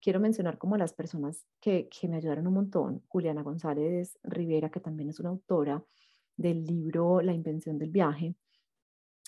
Quiero 0.00 0.20
mencionar 0.20 0.58
como 0.58 0.76
las 0.76 0.92
personas 0.92 1.44
que, 1.60 1.88
que 1.88 2.08
me 2.08 2.16
ayudaron 2.16 2.46
un 2.46 2.54
montón. 2.54 3.02
Juliana 3.08 3.42
González 3.42 4.18
Rivera, 4.22 4.70
que 4.70 4.80
también 4.80 5.08
es 5.08 5.20
una 5.20 5.30
autora 5.30 5.84
del 6.36 6.64
libro 6.64 7.20
La 7.20 7.32
invención 7.32 7.78
del 7.78 7.90
viaje. 7.90 8.34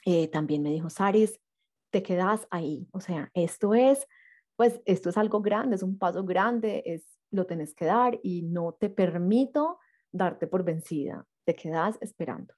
Eh, 0.07 0.29
también 0.29 0.63
me 0.63 0.71
dijo, 0.71 0.89
Saris, 0.89 1.39
te 1.91 2.03
quedas 2.03 2.47
ahí. 2.51 2.89
O 2.93 3.01
sea, 3.01 3.31
esto 3.35 3.75
es, 3.75 4.07
pues, 4.57 4.81
esto 4.87 5.11
es 5.11 5.17
algo 5.17 5.43
grande, 5.43 5.77
es 5.77 5.83
un 5.83 5.99
paso 5.99 6.25
grande, 6.25 6.83
es, 6.87 7.05
lo 7.31 7.47
tenés 7.47 7.75
que 7.75 7.85
dar 7.85 8.19
y 8.23 8.43
no 8.43 8.73
te 8.73 8.89
permito 8.89 9.79
darte 10.11 10.47
por 10.47 10.65
vencida. 10.65 11.27
Te 11.45 11.55
quedas 11.55 11.99
esperando. 12.01 12.55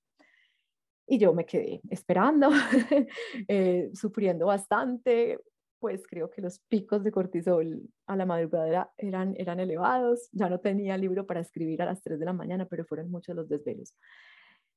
Y 1.06 1.18
yo 1.18 1.34
me 1.34 1.44
quedé 1.44 1.80
esperando, 1.90 2.50
eh, 3.48 3.90
sufriendo 3.92 4.46
bastante, 4.46 5.38
pues 5.82 6.06
creo 6.06 6.30
que 6.30 6.40
los 6.40 6.60
picos 6.60 7.02
de 7.02 7.10
cortisol 7.10 7.82
a 8.06 8.14
la 8.14 8.24
madrugada 8.24 8.92
eran, 8.96 9.34
eran 9.36 9.58
elevados. 9.58 10.28
Ya 10.30 10.48
no 10.48 10.60
tenía 10.60 10.96
libro 10.96 11.26
para 11.26 11.40
escribir 11.40 11.82
a 11.82 11.86
las 11.86 12.00
3 12.02 12.20
de 12.20 12.24
la 12.24 12.32
mañana, 12.32 12.66
pero 12.66 12.84
fueron 12.84 13.10
muchos 13.10 13.34
los 13.34 13.48
desvelos. 13.48 13.96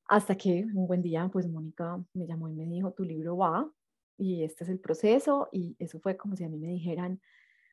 Hasta 0.07 0.35
que 0.35 0.65
un 0.73 0.87
buen 0.87 1.03
día, 1.03 1.29
pues 1.31 1.47
Mónica 1.47 2.03
me 2.15 2.25
llamó 2.25 2.49
y 2.49 2.53
me 2.53 2.65
dijo, 2.65 2.91
tu 2.93 3.03
libro 3.03 3.37
va 3.37 3.71
y 4.17 4.43
este 4.43 4.63
es 4.63 4.71
el 4.71 4.79
proceso 4.79 5.47
y 5.51 5.75
eso 5.77 5.99
fue 5.99 6.17
como 6.17 6.35
si 6.35 6.43
a 6.43 6.49
mí 6.49 6.57
me 6.57 6.69
dijeran, 6.69 7.21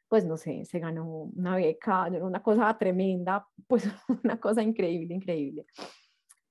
pues 0.09 0.27
no 0.27 0.37
sé, 0.37 0.67
se 0.67 0.79
ganó 0.79 1.31
una 1.35 1.57
beca, 1.57 2.09
una 2.09 2.43
cosa 2.43 2.77
tremenda, 2.77 3.49
pues 3.67 3.89
una 4.25 4.39
cosa 4.39 4.63
increíble, 4.63 5.15
increíble. 5.15 5.65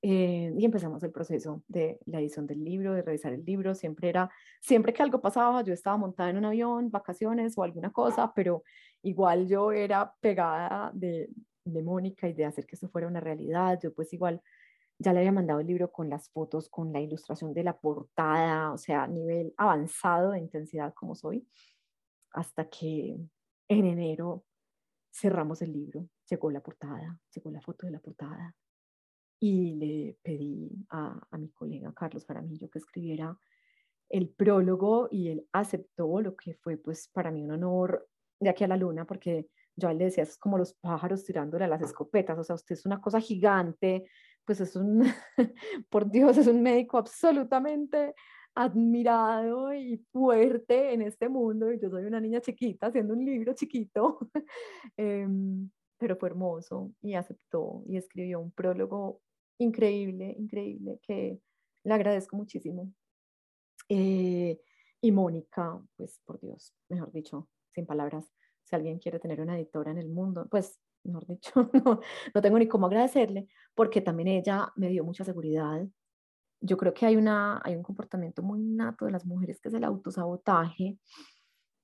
Eh, 0.04 0.52
y 0.58 0.66
empezamos 0.66 1.04
el 1.04 1.12
proceso 1.12 1.64
de 1.68 2.00
la 2.06 2.20
edición 2.20 2.48
del 2.48 2.64
libro, 2.64 2.94
de 2.94 3.04
revisar 3.04 3.34
el 3.34 3.46
libro. 3.46 3.76
Siempre 3.76 4.10
era, 4.10 4.30
siempre 4.60 4.94
que 4.94 5.04
algo 5.04 5.22
pasaba, 5.22 5.64
yo 5.64 5.74
estaba 5.74 5.98
montada 5.98 6.32
en 6.32 6.38
un 6.38 6.46
avión, 6.46 6.90
vacaciones 6.90 7.58
o 7.58 7.64
alguna 7.64 7.92
cosa, 7.92 8.34
pero 8.34 8.64
igual 9.04 9.48
yo 9.48 9.72
era 9.72 10.14
pegada 10.20 10.92
de, 10.94 11.30
de 11.66 11.84
Mónica 11.84 12.28
y 12.28 12.34
de 12.34 12.46
hacer 12.46 12.66
que 12.66 12.76
eso 12.76 12.90
fuera 12.90 13.08
una 13.08 13.20
realidad. 13.20 13.80
Yo 13.82 13.94
pues 13.94 14.12
igual 14.14 14.42
ya 14.98 15.14
le 15.14 15.20
había 15.20 15.32
mandado 15.32 15.60
el 15.60 15.68
libro 15.68 15.92
con 15.92 16.10
las 16.10 16.30
fotos, 16.30 16.70
con 16.70 16.92
la 16.94 17.00
ilustración 17.00 17.54
de 17.54 17.64
la 17.64 17.78
portada, 17.78 18.72
o 18.74 18.78
sea, 18.78 19.04
a 19.04 19.08
nivel 19.08 19.54
avanzado 19.58 20.32
de 20.32 20.40
intensidad 20.40 20.94
como 20.94 21.16
soy, 21.16 21.48
hasta 22.32 22.70
que 22.70 23.18
en 23.68 23.86
enero 23.86 24.46
cerramos 25.12 25.62
el 25.62 25.74
libro, 25.74 26.08
llegó 26.30 26.52
la 26.52 26.62
portada, 26.62 27.20
llegó 27.34 27.52
la 27.52 27.62
foto 27.62 27.86
de 27.86 27.92
la 27.94 28.00
portada 28.00 28.56
y 29.42 29.76
le 29.76 30.18
pedí 30.22 30.72
a, 30.92 31.20
a 31.30 31.38
mi 31.38 31.50
colega 31.50 31.92
Carlos 31.94 32.26
Jaramillo 32.26 32.70
que 32.70 32.80
escribiera 32.80 33.38
el 34.08 34.30
prólogo 34.30 35.10
y 35.12 35.30
él 35.30 35.48
aceptó 35.52 36.22
lo 36.22 36.36
que 36.36 36.54
fue 36.54 36.78
pues 36.78 37.10
para 37.10 37.32
mí 37.32 37.44
un 37.44 37.52
honor 37.52 38.08
de 38.40 38.50
aquí 38.50 38.64
a 38.64 38.68
la 38.68 38.78
luna 38.78 39.06
porque 39.06 39.50
yo 39.76 39.92
le 39.92 40.06
decía, 40.06 40.24
es 40.24 40.38
como 40.38 40.58
los 40.58 40.74
pájaros 40.74 41.26
tirándole 41.26 41.66
a 41.66 41.68
las 41.68 41.82
escopetas, 41.82 42.38
o 42.38 42.44
sea, 42.44 42.56
usted 42.56 42.74
es 42.74 42.86
una 42.86 43.02
cosa 43.02 43.20
gigante, 43.20 44.06
pues 44.46 44.62
es 44.62 44.76
un, 44.76 45.04
por 45.90 46.10
Dios, 46.10 46.38
es 46.38 46.48
un 46.48 46.62
médico 46.62 46.98
absolutamente 46.98 48.14
admirado 48.54 49.74
y 49.74 49.98
fuerte 50.12 50.94
en 50.94 51.04
este 51.04 51.30
mundo. 51.30 51.72
Y 51.72 51.80
yo 51.80 51.90
soy 51.90 52.04
una 52.06 52.20
niña 52.20 52.42
chiquita 52.42 52.88
haciendo 52.88 53.14
un 53.14 53.24
libro 53.26 53.54
chiquito, 53.54 54.20
em, 54.98 55.70
pero 55.98 56.16
fue 56.18 56.30
hermoso 56.30 56.92
y 57.02 57.14
aceptó 57.14 57.84
y 57.88 57.98
escribió 57.98 58.40
un 58.40 58.52
prólogo 58.52 59.22
increíble, 59.62 60.36
increíble, 60.38 61.00
que 61.02 61.40
le 61.84 61.94
agradezco 61.94 62.36
muchísimo. 62.36 62.92
Eh, 63.90 64.60
y 65.02 65.12
Mónica, 65.12 65.82
pues 65.96 66.20
por 66.26 66.40
Dios, 66.40 66.74
mejor 66.90 67.12
dicho, 67.12 67.50
sin 67.72 67.86
palabras, 67.86 68.32
si 68.64 68.76
alguien 68.76 69.00
quiere 69.00 69.20
tener 69.20 69.42
una 69.42 69.58
editora 69.58 69.92
en 69.92 69.98
el 69.98 70.10
mundo, 70.10 70.48
pues 70.50 70.80
mejor 71.04 71.26
dicho, 71.26 71.52
no, 71.86 72.00
no 72.34 72.42
tengo 72.42 72.60
ni 72.60 72.68
cómo 72.68 72.88
agradecerle, 72.88 73.48
porque 73.76 74.02
también 74.02 74.28
ella 74.28 74.72
me 74.76 74.90
dio 74.90 75.04
mucha 75.04 75.24
seguridad. 75.24 75.88
Yo 76.62 76.78
creo 76.78 76.94
que 76.94 77.06
hay, 77.06 77.16
una, 77.16 77.60
hay 77.64 77.76
un 77.76 77.84
comportamiento 77.84 78.44
muy 78.44 78.62
nato 78.62 79.06
de 79.06 79.12
las 79.12 79.26
mujeres 79.26 79.60
que 79.60 79.70
es 79.70 79.74
el 79.74 79.84
autosabotaje, 79.84 81.00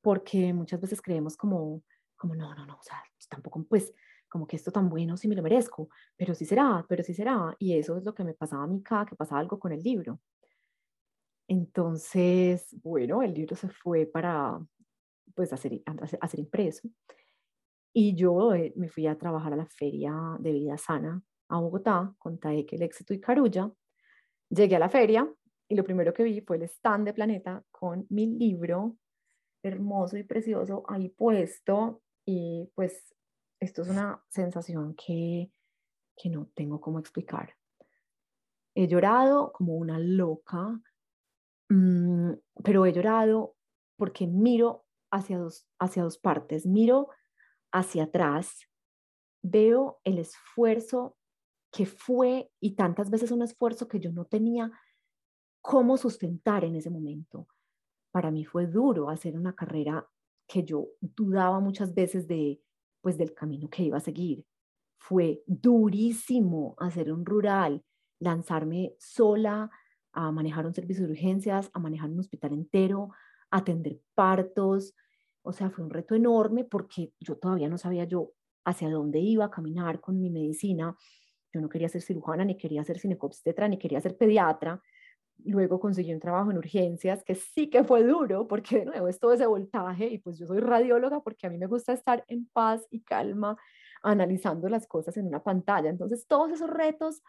porque 0.01 0.53
muchas 0.53 0.79
veces 0.79 1.01
creemos 1.01 1.35
como, 1.35 1.83
como 2.15 2.35
no, 2.35 2.53
no, 2.53 2.65
no, 2.65 2.75
o 2.75 2.83
sea, 2.83 3.03
tampoco, 3.29 3.65
pues, 3.67 3.93
como 4.29 4.47
que 4.47 4.55
esto 4.55 4.71
tan 4.71 4.89
bueno 4.89 5.17
sí 5.17 5.27
me 5.27 5.35
lo 5.35 5.43
merezco, 5.43 5.89
pero 6.15 6.33
sí 6.35 6.45
será, 6.45 6.85
pero 6.87 7.03
sí 7.03 7.13
será. 7.13 7.55
Y 7.59 7.77
eso 7.77 7.97
es 7.97 8.05
lo 8.05 8.13
que 8.13 8.23
me 8.23 8.33
pasaba 8.33 8.63
a 8.63 8.67
mí 8.67 8.81
cada 8.83 9.05
que 9.05 9.15
pasaba 9.15 9.41
algo 9.41 9.59
con 9.59 9.71
el 9.71 9.81
libro. 9.81 10.19
Entonces, 11.47 12.75
bueno, 12.83 13.21
el 13.23 13.33
libro 13.33 13.55
se 13.55 13.69
fue 13.69 14.05
para, 14.05 14.59
pues, 15.35 15.53
hacer, 15.53 15.81
hacer 16.21 16.39
impreso. 16.39 16.89
Y 17.93 18.15
yo 18.15 18.53
eh, 18.53 18.73
me 18.75 18.89
fui 18.89 19.07
a 19.07 19.17
trabajar 19.17 19.53
a 19.53 19.55
la 19.55 19.65
feria 19.65 20.13
de 20.39 20.51
vida 20.51 20.77
sana 20.77 21.21
a 21.49 21.59
Bogotá 21.59 22.13
con 22.17 22.37
Taeke, 22.39 22.75
el 22.75 22.83
éxito 22.83 23.13
y 23.13 23.19
Carulla. 23.19 23.71
Llegué 24.49 24.75
a 24.75 24.79
la 24.79 24.89
feria 24.89 25.27
y 25.69 25.75
lo 25.75 25.83
primero 25.83 26.13
que 26.13 26.23
vi 26.23 26.41
fue 26.41 26.57
el 26.57 26.63
stand 26.63 27.05
de 27.05 27.13
Planeta 27.13 27.63
con 27.71 28.05
mi 28.09 28.27
libro 28.27 28.97
hermoso 29.63 30.17
y 30.17 30.23
precioso 30.23 30.83
ahí 30.87 31.09
puesto 31.09 32.01
y 32.25 32.69
pues 32.75 33.15
esto 33.59 33.81
es 33.81 33.89
una 33.89 34.23
sensación 34.29 34.95
que, 34.95 35.51
que 36.15 36.29
no 36.29 36.49
tengo 36.55 36.79
cómo 36.79 36.99
explicar. 36.99 37.55
He 38.75 38.87
llorado 38.87 39.51
como 39.53 39.75
una 39.75 39.97
loca, 39.99 40.79
mm, 41.69 42.33
pero 42.63 42.85
he 42.85 42.93
llorado 42.93 43.55
porque 43.97 44.27
miro 44.27 44.85
hacia 45.11 45.39
dos, 45.39 45.67
hacia 45.79 46.03
dos 46.03 46.17
partes. 46.17 46.65
Miro 46.65 47.09
hacia 47.71 48.03
atrás, 48.03 48.69
veo 49.41 49.99
el 50.03 50.19
esfuerzo 50.19 51.17
que 51.71 51.85
fue 51.85 52.51
y 52.59 52.75
tantas 52.75 53.09
veces 53.09 53.31
un 53.31 53.41
esfuerzo 53.41 53.87
que 53.87 53.99
yo 53.99 54.11
no 54.11 54.25
tenía 54.25 54.71
cómo 55.61 55.97
sustentar 55.97 56.63
en 56.63 56.75
ese 56.75 56.89
momento. 56.89 57.47
Para 58.11 58.31
mí 58.31 58.45
fue 58.45 58.67
duro 58.67 59.09
hacer 59.09 59.35
una 59.35 59.53
carrera 59.53 60.07
que 60.47 60.63
yo 60.63 60.87
dudaba 61.01 61.59
muchas 61.59 61.93
veces 61.93 62.27
de 62.27 62.61
pues 63.01 63.17
del 63.17 63.33
camino 63.33 63.69
que 63.69 63.83
iba 63.83 63.97
a 63.97 64.01
seguir. 64.01 64.45
Fue 64.97 65.43
durísimo 65.45 66.75
hacer 66.79 67.11
un 67.11 67.25
rural, 67.25 67.83
lanzarme 68.19 68.95
sola 68.99 69.69
a 70.13 70.31
manejar 70.31 70.65
un 70.65 70.73
servicio 70.73 71.05
de 71.05 71.11
urgencias, 71.11 71.69
a 71.73 71.79
manejar 71.79 72.09
un 72.09 72.19
hospital 72.19 72.53
entero, 72.53 73.09
a 73.51 73.57
atender 73.57 73.99
partos. 74.15 74.95
O 75.43 75.53
sea, 75.53 75.69
fue 75.69 75.85
un 75.85 75.91
reto 75.91 76.15
enorme 76.15 76.63
porque 76.65 77.13
yo 77.19 77.37
todavía 77.37 77.69
no 77.69 77.77
sabía 77.77 78.05
yo 78.05 78.31
hacia 78.65 78.89
dónde 78.89 79.19
iba 79.19 79.45
a 79.45 79.51
caminar 79.51 80.01
con 80.01 80.19
mi 80.19 80.29
medicina. 80.29 80.95
Yo 81.53 81.61
no 81.61 81.69
quería 81.69 81.89
ser 81.89 82.01
cirujana, 82.01 82.43
ni 82.43 82.57
quería 82.57 82.83
ser 82.83 82.99
ginecobstetra, 82.99 83.67
ni 83.67 83.77
quería 83.77 84.01
ser 84.01 84.17
pediatra. 84.17 84.81
Luego 85.45 85.79
conseguí 85.79 86.13
un 86.13 86.19
trabajo 86.19 86.51
en 86.51 86.57
urgencias, 86.57 87.23
que 87.23 87.35
sí 87.35 87.69
que 87.69 87.83
fue 87.83 88.03
duro, 88.03 88.47
porque 88.47 88.79
de 88.79 88.85
nuevo 88.85 89.07
es 89.07 89.19
todo 89.19 89.33
ese 89.33 89.45
voltaje 89.45 90.07
y 90.07 90.17
pues 90.17 90.37
yo 90.37 90.47
soy 90.47 90.59
radióloga 90.59 91.21
porque 91.21 91.47
a 91.47 91.49
mí 91.49 91.57
me 91.57 91.67
gusta 91.67 91.93
estar 91.93 92.23
en 92.27 92.47
paz 92.47 92.85
y 92.89 93.01
calma 93.01 93.57
analizando 94.03 94.69
las 94.69 94.87
cosas 94.87 95.17
en 95.17 95.27
una 95.27 95.43
pantalla. 95.43 95.89
Entonces, 95.89 96.27
todos 96.27 96.51
esos 96.51 96.69
retos 96.69 97.21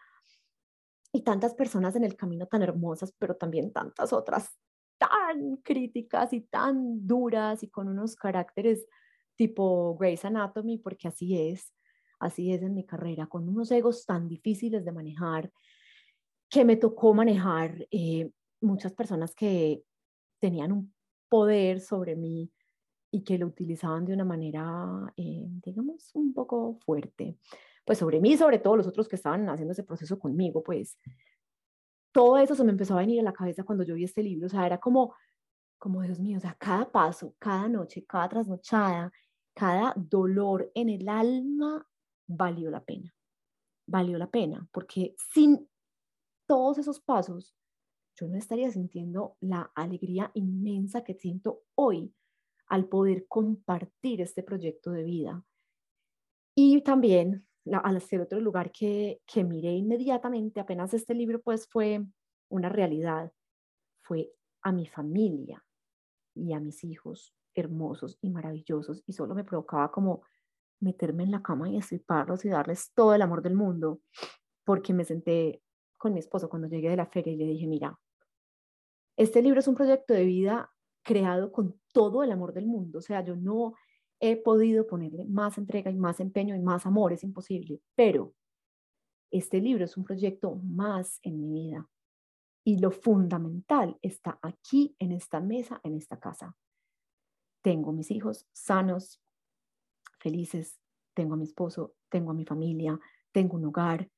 y 1.11 1.21
tantas 1.23 1.53
personas 1.55 1.95
en 1.95 2.03
el 2.03 2.15
camino 2.15 2.47
tan 2.47 2.61
hermosas, 2.61 3.13
pero 3.17 3.35
también 3.35 3.71
tantas 3.73 4.13
otras 4.13 4.59
tan 4.97 5.57
críticas 5.57 6.33
y 6.33 6.41
tan 6.41 7.07
duras 7.07 7.63
y 7.63 7.69
con 7.69 7.87
unos 7.87 8.15
caracteres 8.15 8.85
tipo 9.35 9.95
Grey's 9.97 10.25
Anatomy, 10.25 10.77
porque 10.77 11.07
así 11.07 11.49
es, 11.49 11.73
así 12.19 12.51
es 12.53 12.61
en 12.61 12.75
mi 12.75 12.85
carrera, 12.85 13.27
con 13.27 13.47
unos 13.47 13.71
egos 13.71 14.05
tan 14.05 14.27
difíciles 14.27 14.83
de 14.83 14.91
manejar, 14.91 15.51
que 16.49 16.65
me 16.65 16.75
tocó 16.75 17.13
manejar 17.13 17.87
eh, 17.91 18.31
muchas 18.61 18.93
personas 18.93 19.35
que 19.35 19.83
tenían 20.39 20.71
un 20.71 20.93
poder 21.29 21.79
sobre 21.79 22.15
mí 22.15 22.51
y 23.11 23.23
que 23.23 23.37
lo 23.37 23.47
utilizaban 23.47 24.05
de 24.05 24.13
una 24.13 24.25
manera, 24.25 25.13
eh, 25.17 25.45
digamos, 25.63 26.11
un 26.13 26.33
poco 26.33 26.77
fuerte. 26.85 27.37
Pues 27.85 27.97
sobre 27.97 28.19
mí, 28.19 28.37
sobre 28.37 28.59
todo 28.59 28.77
los 28.77 28.87
otros 28.87 29.07
que 29.07 29.15
estaban 29.15 29.47
haciendo 29.49 29.73
ese 29.73 29.83
proceso 29.83 30.19
conmigo, 30.19 30.63
pues 30.63 30.97
todo 32.11 32.37
eso 32.37 32.55
se 32.55 32.63
me 32.63 32.71
empezó 32.71 32.95
a 32.95 33.01
venir 33.01 33.19
a 33.19 33.23
la 33.23 33.33
cabeza 33.33 33.63
cuando 33.63 33.83
yo 33.83 33.95
vi 33.95 34.03
este 34.03 34.23
libro, 34.23 34.47
o 34.47 34.49
sea, 34.49 34.65
era 34.65 34.79
como, 34.79 35.15
como 35.77 36.01
Dios 36.01 36.19
mío, 36.19 36.37
o 36.37 36.41
sea, 36.41 36.55
cada 36.59 36.91
paso, 36.91 37.35
cada 37.39 37.67
noche, 37.67 38.05
cada 38.05 38.29
trasnochada, 38.29 39.11
cada 39.53 39.93
dolor 39.95 40.71
en 40.73 40.89
el 40.89 41.07
alma 41.07 41.87
valió 42.27 42.69
la 42.71 42.83
pena, 42.83 43.13
valió 43.87 44.17
la 44.17 44.29
pena, 44.29 44.67
porque 44.71 45.15
sin 45.17 45.68
todos 46.49 46.79
esos 46.79 46.99
pasos, 46.99 47.55
yo 48.15 48.27
no 48.27 48.35
estaría 48.35 48.71
sintiendo 48.71 49.37
la 49.39 49.71
alegría 49.75 50.31
inmensa 50.33 51.03
que 51.03 51.13
siento 51.13 51.61
hoy 51.75 52.11
al 52.65 52.89
poder 52.89 53.27
compartir 53.27 54.19
este 54.19 54.41
proyecto 54.41 54.89
de 54.89 55.03
vida. 55.03 55.45
Y 56.55 56.81
también 56.81 57.47
al 57.71 57.97
hacer 57.97 58.19
otro 58.21 58.39
lugar 58.39 58.71
que, 58.71 59.21
que 59.27 59.43
miré 59.43 59.73
inmediatamente, 59.73 60.59
apenas 60.59 60.91
este 60.95 61.13
libro 61.13 61.39
pues 61.39 61.69
fue 61.69 62.03
una 62.49 62.67
realidad, 62.67 63.31
fue 64.01 64.31
a 64.63 64.71
mi 64.71 64.87
familia 64.87 65.63
y 66.33 66.53
a 66.53 66.59
mis 66.59 66.83
hijos 66.83 67.35
hermosos 67.53 68.17
y 68.21 68.31
maravillosos 68.31 69.03
y 69.05 69.13
solo 69.13 69.35
me 69.35 69.43
provocaba 69.43 69.91
como 69.91 70.23
meterme 70.79 71.25
en 71.25 71.31
la 71.31 71.43
cama 71.43 71.69
y 71.69 71.77
estriparlos 71.77 72.43
y 72.43 72.49
darles 72.49 72.91
todo 72.95 73.13
el 73.13 73.21
amor 73.21 73.43
del 73.43 73.53
mundo, 73.53 74.01
porque 74.65 74.93
me 74.93 75.05
senté 75.05 75.61
con 75.99 76.13
mi 76.13 76.19
esposo 76.19 76.49
cuando 76.49 76.67
llegué 76.67 76.89
de 76.89 76.95
la 76.95 77.05
feria 77.05 77.33
y 77.33 77.37
le 77.37 77.45
dije, 77.45 77.67
mira, 77.67 77.99
este 79.15 79.43
libro 79.43 79.59
es 79.59 79.67
un 79.67 79.75
proyecto 79.75 80.13
de 80.13 80.23
vida 80.23 80.71
creado 81.03 81.51
con 81.51 81.79
todo 81.93 82.23
el 82.23 82.31
amor 82.31 82.53
del 82.53 82.65
mundo, 82.65 82.99
o 82.99 83.01
sea, 83.01 83.23
yo 83.23 83.35
no 83.35 83.75
he 84.19 84.35
podido 84.35 84.87
ponerle 84.87 85.25
más 85.25 85.57
entrega 85.57 85.91
y 85.91 85.95
más 85.95 86.19
empeño 86.19 86.55
y 86.55 86.59
más 86.59 86.85
amor, 86.85 87.13
es 87.13 87.23
imposible, 87.23 87.81
pero 87.95 88.33
este 89.31 89.59
libro 89.59 89.85
es 89.85 89.95
un 89.97 90.03
proyecto 90.03 90.55
más 90.55 91.19
en 91.21 91.39
mi 91.39 91.51
vida 91.51 91.87
y 92.63 92.79
lo 92.79 92.91
fundamental 92.91 93.97
está 94.01 94.39
aquí 94.41 94.95
en 94.99 95.11
esta 95.11 95.39
mesa, 95.39 95.79
en 95.83 95.95
esta 95.95 96.19
casa. 96.19 96.55
Tengo 97.61 97.91
mis 97.91 98.11
hijos 98.11 98.47
sanos, 98.51 99.21
felices, 100.19 100.79
tengo 101.13 101.33
a 101.33 101.37
mi 101.37 101.43
esposo, 101.43 101.95
tengo 102.09 102.31
a 102.31 102.33
mi 102.33 102.45
familia, 102.45 102.99
tengo 103.31 103.57
un 103.57 103.65
hogar, 103.65 104.09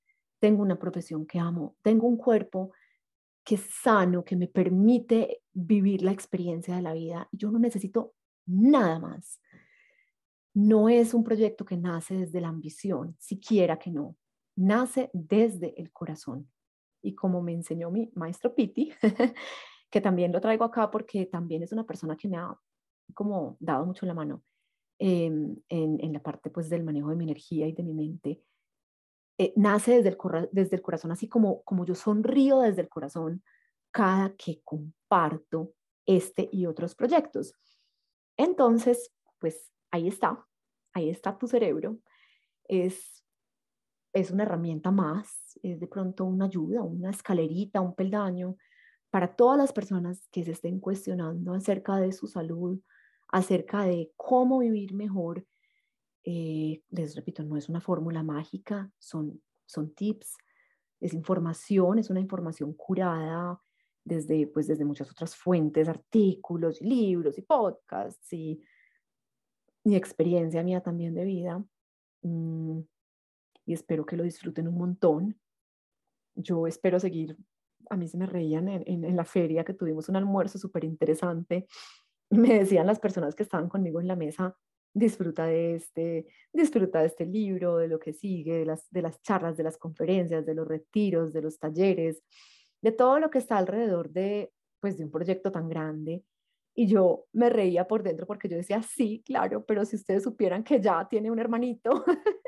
tengo 0.41 0.63
una 0.63 0.79
profesión 0.79 1.25
que 1.27 1.39
amo, 1.39 1.75
tengo 1.83 2.07
un 2.07 2.17
cuerpo 2.17 2.71
que 3.43 3.55
es 3.55 3.61
sano, 3.61 4.25
que 4.25 4.35
me 4.35 4.47
permite 4.47 5.43
vivir 5.53 6.01
la 6.01 6.11
experiencia 6.11 6.75
de 6.75 6.81
la 6.81 6.93
vida. 6.93 7.29
Yo 7.31 7.51
no 7.51 7.59
necesito 7.59 8.15
nada 8.47 8.99
más. 8.99 9.39
No 10.53 10.89
es 10.89 11.13
un 11.13 11.23
proyecto 11.23 11.63
que 11.63 11.77
nace 11.77 12.15
desde 12.15 12.41
la 12.41 12.49
ambición, 12.49 13.15
siquiera 13.19 13.77
que 13.77 13.91
no. 13.91 14.17
Nace 14.55 15.11
desde 15.13 15.79
el 15.79 15.91
corazón. 15.91 16.49
Y 17.03 17.13
como 17.13 17.41
me 17.43 17.53
enseñó 17.53 17.91
mi 17.91 18.11
maestro 18.15 18.55
Piti, 18.55 18.91
que 19.91 20.01
también 20.01 20.31
lo 20.31 20.41
traigo 20.41 20.63
acá 20.63 20.89
porque 20.89 21.27
también 21.27 21.61
es 21.61 21.71
una 21.71 21.85
persona 21.85 22.17
que 22.17 22.27
me 22.27 22.37
ha 22.37 22.55
como 23.13 23.57
dado 23.59 23.85
mucho 23.85 24.07
la 24.07 24.15
mano 24.15 24.43
em, 24.97 25.55
en, 25.69 26.03
en, 26.03 26.13
la 26.13 26.23
parte 26.23 26.49
pues 26.49 26.69
del 26.69 26.83
manejo 26.83 27.09
de 27.09 27.15
mi 27.15 27.25
energía 27.25 27.67
y 27.67 27.73
de 27.73 27.83
mi 27.83 27.93
mente, 27.93 28.41
eh, 29.41 29.53
nace 29.55 30.03
desde 30.03 30.09
el, 30.09 30.49
desde 30.51 30.75
el 30.75 30.83
corazón, 30.83 31.11
así 31.11 31.27
como, 31.27 31.63
como 31.63 31.83
yo 31.83 31.95
sonrío 31.95 32.59
desde 32.59 32.81
el 32.83 32.89
corazón 32.89 33.41
cada 33.89 34.35
que 34.35 34.61
comparto 34.63 35.73
este 36.05 36.47
y 36.51 36.67
otros 36.67 36.93
proyectos. 36.93 37.55
Entonces, 38.37 39.11
pues 39.39 39.71
ahí 39.89 40.07
está, 40.07 40.47
ahí 40.93 41.09
está 41.09 41.39
tu 41.39 41.47
cerebro. 41.47 41.97
Es, 42.67 43.23
es 44.13 44.29
una 44.29 44.43
herramienta 44.43 44.91
más, 44.91 45.57
es 45.63 45.79
de 45.79 45.87
pronto 45.87 46.23
una 46.25 46.45
ayuda, 46.45 46.83
una 46.83 47.09
escalerita, 47.09 47.81
un 47.81 47.95
peldaño 47.95 48.57
para 49.09 49.35
todas 49.35 49.57
las 49.57 49.73
personas 49.73 50.27
que 50.31 50.43
se 50.43 50.51
estén 50.51 50.79
cuestionando 50.79 51.55
acerca 51.55 51.95
de 51.95 52.11
su 52.11 52.27
salud, 52.27 52.79
acerca 53.29 53.85
de 53.85 54.11
cómo 54.15 54.59
vivir 54.59 54.93
mejor 54.93 55.47
eh, 56.23 56.81
les 56.89 57.15
repito, 57.15 57.43
no 57.43 57.57
es 57.57 57.69
una 57.69 57.81
fórmula 57.81 58.23
mágica, 58.23 58.91
son, 58.99 59.41
son 59.65 59.93
tips, 59.93 60.37
es 60.99 61.13
información, 61.13 61.99
es 61.99 62.09
una 62.09 62.19
información 62.19 62.73
curada 62.73 63.59
desde, 64.03 64.47
pues, 64.47 64.67
desde 64.67 64.85
muchas 64.85 65.09
otras 65.11 65.35
fuentes, 65.35 65.89
artículos, 65.89 66.81
libros 66.81 67.37
y 67.37 67.41
podcasts 67.41 68.31
y, 68.33 68.61
y 69.83 69.95
experiencia 69.95 70.63
mía 70.63 70.81
también 70.81 71.13
de 71.15 71.25
vida. 71.25 71.63
Mm, 72.21 72.81
y 73.65 73.73
espero 73.73 74.05
que 74.05 74.17
lo 74.17 74.23
disfruten 74.23 74.67
un 74.67 74.77
montón. 74.77 75.39
Yo 76.35 76.67
espero 76.67 76.99
seguir, 76.99 77.37
a 77.89 77.97
mí 77.97 78.07
se 78.07 78.17
me 78.17 78.25
reían 78.25 78.67
en, 78.69 78.83
en, 78.85 79.05
en 79.05 79.15
la 79.15 79.25
feria 79.25 79.63
que 79.63 79.73
tuvimos 79.73 80.07
un 80.09 80.15
almuerzo 80.15 80.57
súper 80.57 80.83
interesante. 80.83 81.67
Me 82.29 82.59
decían 82.59 82.87
las 82.87 82.99
personas 82.99 83.35
que 83.35 83.43
estaban 83.43 83.67
conmigo 83.67 83.99
en 83.99 84.07
la 84.07 84.15
mesa, 84.15 84.55
disfruta 84.93 85.45
de 85.45 85.75
este, 85.75 86.27
disfruta 86.53 87.01
de 87.01 87.07
este 87.07 87.25
libro, 87.25 87.77
de 87.77 87.87
lo 87.87 87.99
que 87.99 88.13
sigue, 88.13 88.59
de 88.59 88.65
las, 88.65 88.89
de 88.91 89.01
las 89.01 89.21
charlas, 89.21 89.57
de 89.57 89.63
las 89.63 89.77
conferencias, 89.77 90.45
de 90.45 90.55
los 90.55 90.67
retiros, 90.67 91.33
de 91.33 91.41
los 91.41 91.59
talleres, 91.59 92.21
de 92.81 92.91
todo 92.91 93.19
lo 93.19 93.29
que 93.29 93.37
está 93.39 93.57
alrededor 93.57 94.09
de, 94.11 94.51
pues, 94.79 94.97
de 94.97 95.05
un 95.05 95.11
proyecto 95.11 95.51
tan 95.51 95.69
grande. 95.69 96.23
Y 96.75 96.87
yo 96.87 97.25
me 97.33 97.49
reía 97.49 97.87
por 97.87 98.03
dentro 98.03 98.25
porque 98.25 98.49
yo 98.49 98.57
decía, 98.57 98.81
sí, 98.81 99.23
claro, 99.25 99.65
pero 99.65 99.85
si 99.85 99.95
ustedes 99.97 100.23
supieran 100.23 100.63
que 100.63 100.81
ya 100.81 101.07
tiene 101.09 101.29
un 101.31 101.39
hermanito, 101.39 102.05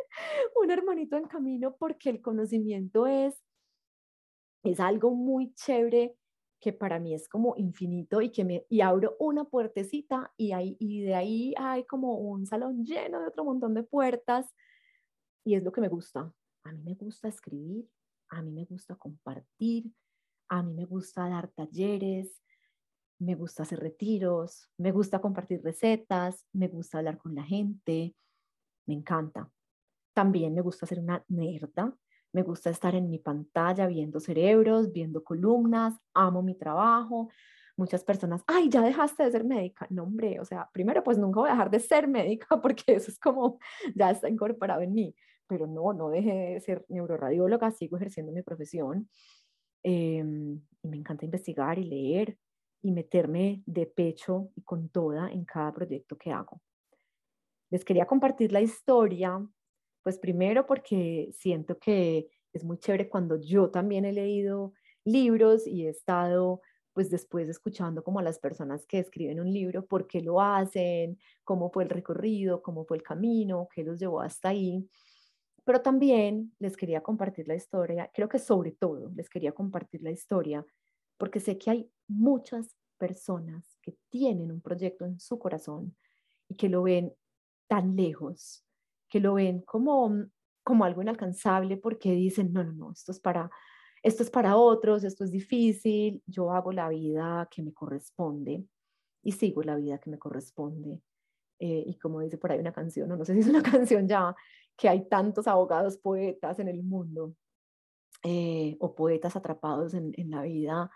un 0.61 0.71
hermanito 0.71 1.17
en 1.17 1.25
camino, 1.25 1.75
porque 1.77 2.09
el 2.09 2.21
conocimiento 2.21 3.05
es, 3.05 3.35
es 4.63 4.79
algo 4.79 5.11
muy 5.11 5.53
chévere 5.53 6.15
que 6.63 6.71
para 6.71 6.97
mí 6.97 7.13
es 7.13 7.27
como 7.27 7.55
infinito 7.57 8.21
y 8.21 8.31
que 8.31 8.45
me 8.45 8.65
y 8.69 8.79
abro 8.79 9.17
una 9.19 9.43
puertecita 9.43 10.31
y, 10.37 10.53
ahí, 10.53 10.77
y 10.79 11.01
de 11.01 11.13
ahí 11.13 11.53
hay 11.57 11.85
como 11.85 12.15
un 12.19 12.45
salón 12.45 12.85
lleno 12.85 13.19
de 13.19 13.27
otro 13.27 13.43
montón 13.43 13.73
de 13.73 13.83
puertas 13.83 14.45
y 15.43 15.55
es 15.55 15.63
lo 15.63 15.73
que 15.73 15.81
me 15.81 15.89
gusta. 15.89 16.33
A 16.63 16.71
mí 16.71 16.81
me 16.85 16.93
gusta 16.93 17.27
escribir, 17.27 17.85
a 18.29 18.41
mí 18.41 18.49
me 18.51 18.63
gusta 18.63 18.95
compartir, 18.95 19.91
a 20.47 20.63
mí 20.63 20.73
me 20.73 20.85
gusta 20.85 21.27
dar 21.27 21.49
talleres, 21.49 22.41
me 23.19 23.35
gusta 23.35 23.63
hacer 23.63 23.81
retiros, 23.81 24.69
me 24.77 24.93
gusta 24.93 25.19
compartir 25.19 25.61
recetas, 25.61 26.47
me 26.53 26.69
gusta 26.69 26.99
hablar 26.99 27.17
con 27.17 27.35
la 27.35 27.43
gente, 27.43 28.15
me 28.85 28.93
encanta. 28.93 29.51
También 30.13 30.53
me 30.53 30.61
gusta 30.61 30.85
ser 30.85 30.99
una 30.99 31.25
nerda, 31.27 31.93
me 32.33 32.41
gusta 32.41 32.69
estar 32.71 32.95
en 32.95 33.09
mi 33.09 33.19
pantalla 33.19 33.87
viendo 33.87 34.19
cerebros, 34.19 34.91
viendo 34.91 35.23
columnas, 35.23 35.93
amo 36.13 36.41
mi 36.41 36.55
trabajo. 36.55 37.29
Muchas 37.77 38.03
personas, 38.03 38.43
ay, 38.47 38.69
ya 38.69 38.81
dejaste 38.81 39.23
de 39.23 39.31
ser 39.31 39.43
médica. 39.45 39.87
No, 39.89 40.03
hombre, 40.03 40.39
o 40.39 40.45
sea, 40.45 40.69
primero 40.73 41.03
pues 41.03 41.17
nunca 41.17 41.39
voy 41.39 41.49
a 41.49 41.53
dejar 41.53 41.69
de 41.71 41.79
ser 41.79 42.07
médica 42.07 42.47
porque 42.61 42.95
eso 42.95 43.11
es 43.11 43.19
como, 43.19 43.59
ya 43.95 44.11
está 44.11 44.29
incorporado 44.29 44.81
en 44.81 44.93
mí, 44.93 45.15
pero 45.47 45.67
no, 45.67 45.93
no 45.93 46.09
dejé 46.09 46.33
de 46.53 46.59
ser 46.59 46.85
neuroradióloga, 46.89 47.71
sigo 47.71 47.97
ejerciendo 47.97 48.31
mi 48.31 48.41
profesión. 48.41 49.09
Em, 49.83 50.61
y 50.81 50.87
me 50.87 50.97
encanta 50.97 51.25
investigar 51.25 51.77
y 51.77 51.83
leer 51.83 52.37
y 52.81 52.91
meterme 52.91 53.63
de 53.65 53.85
pecho 53.85 54.49
y 54.55 54.63
con 54.63 54.89
toda 54.89 55.31
en 55.31 55.45
cada 55.45 55.73
proyecto 55.73 56.17
que 56.17 56.31
hago. 56.31 56.61
Les 57.69 57.85
quería 57.85 58.05
compartir 58.05 58.51
la 58.51 58.61
historia 58.61 59.39
pues 60.03 60.19
primero 60.19 60.65
porque 60.65 61.29
siento 61.33 61.79
que 61.79 62.27
es 62.53 62.63
muy 62.63 62.77
chévere 62.77 63.09
cuando 63.09 63.37
yo 63.37 63.71
también 63.71 64.05
he 64.05 64.13
leído 64.13 64.73
libros 65.05 65.65
y 65.65 65.87
he 65.87 65.89
estado 65.89 66.61
pues 66.93 67.09
después 67.09 67.49
escuchando 67.49 68.03
como 68.03 68.19
a 68.19 68.23
las 68.23 68.39
personas 68.39 68.85
que 68.85 68.99
escriben 68.99 69.39
un 69.39 69.51
libro, 69.51 69.85
por 69.85 70.05
qué 70.07 70.21
lo 70.21 70.39
hacen, 70.41 71.17
cómo 71.43 71.71
fue 71.71 71.83
el 71.83 71.89
recorrido, 71.89 72.61
cómo 72.61 72.85
fue 72.85 72.97
el 72.97 73.03
camino, 73.03 73.67
qué 73.73 73.83
los 73.83 73.99
llevó 73.99 74.21
hasta 74.21 74.49
ahí. 74.49 74.87
Pero 75.65 75.81
también 75.81 76.53
les 76.59 76.77
quería 76.77 77.01
compartir 77.01 77.47
la 77.47 77.55
historia, 77.55 78.11
creo 78.13 78.29
que 78.29 78.39
sobre 78.39 78.71
todo 78.73 79.09
les 79.15 79.29
quería 79.29 79.53
compartir 79.53 80.03
la 80.03 80.11
historia, 80.11 80.65
porque 81.17 81.39
sé 81.39 81.57
que 81.57 81.71
hay 81.71 81.91
muchas 82.07 82.75
personas 82.97 83.77
que 83.81 83.95
tienen 84.09 84.51
un 84.51 84.61
proyecto 84.61 85.05
en 85.05 85.19
su 85.19 85.39
corazón 85.39 85.95
y 86.47 86.55
que 86.55 86.69
lo 86.69 86.83
ven 86.83 87.13
tan 87.67 87.95
lejos, 87.95 88.63
que 89.13 89.19
lo 89.19 89.35
ven 89.35 89.61
como, 89.61 90.25
como 90.63 90.85
algo 90.85 91.03
inalcanzable 91.03 91.77
porque 91.77 92.13
dicen, 92.13 92.51
no, 92.51 92.63
no, 92.63 92.71
no, 92.71 92.91
esto 92.91 93.11
es 93.11 93.19
para 93.19 93.51
esto 94.01 94.23
es 94.23 94.31
para 94.31 94.57
otros, 94.57 95.03
esto 95.03 95.23
es 95.23 95.29
difícil, 95.29 96.23
yo 96.25 96.51
hago 96.51 96.71
la 96.71 96.89
vida 96.89 97.47
que 97.51 97.61
me 97.61 97.71
corresponde 97.71 98.65
y 99.21 99.31
sigo 99.33 99.61
la 99.61 99.75
vida 99.75 99.99
que 99.99 100.09
me 100.09 100.17
corresponde. 100.17 100.99
Eh, 101.59 101.83
y 101.85 101.99
como 101.99 102.21
dice 102.21 102.39
por 102.39 102.51
ahí 102.51 102.59
una 102.59 102.73
canción, 102.73 103.07
no, 103.07 103.15
no 103.15 103.23
sé 103.23 103.35
si 103.35 103.41
es 103.41 103.47
una 103.47 103.61
canción 103.71 104.07
ya, 104.07 104.35
que 104.75 104.89
hay 104.89 105.07
tantos 105.07 105.47
abogados 105.47 105.99
poetas 105.99 106.57
en 106.57 106.67
el 106.67 106.81
mundo 106.81 107.35
eh, 108.23 108.77
o 108.79 108.95
poetas 108.95 109.35
atrapados 109.35 109.93
en, 109.93 110.11
en, 110.17 110.31
la 110.31 110.41
vida, 110.41 110.89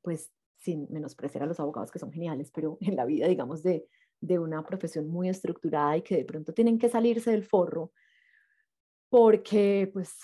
pues 0.00 0.32
sin 0.58 0.86
menospreciar 0.90 1.42
a 1.42 1.46
los 1.46 1.58
abogados 1.58 1.90
que 1.90 1.98
son 1.98 2.12
geniales, 2.12 2.52
pero 2.52 2.78
en 2.80 2.94
la 2.94 3.04
vida, 3.04 3.26
digamos, 3.26 3.64
de, 3.64 3.88
de 4.26 4.38
una 4.38 4.64
profesión 4.64 5.08
muy 5.08 5.28
estructurada 5.28 5.96
y 5.96 6.02
que 6.02 6.16
de 6.16 6.24
pronto 6.24 6.52
tienen 6.52 6.78
que 6.78 6.88
salirse 6.88 7.30
del 7.30 7.44
forro 7.44 7.92
porque 9.14 9.88
pues 9.92 10.18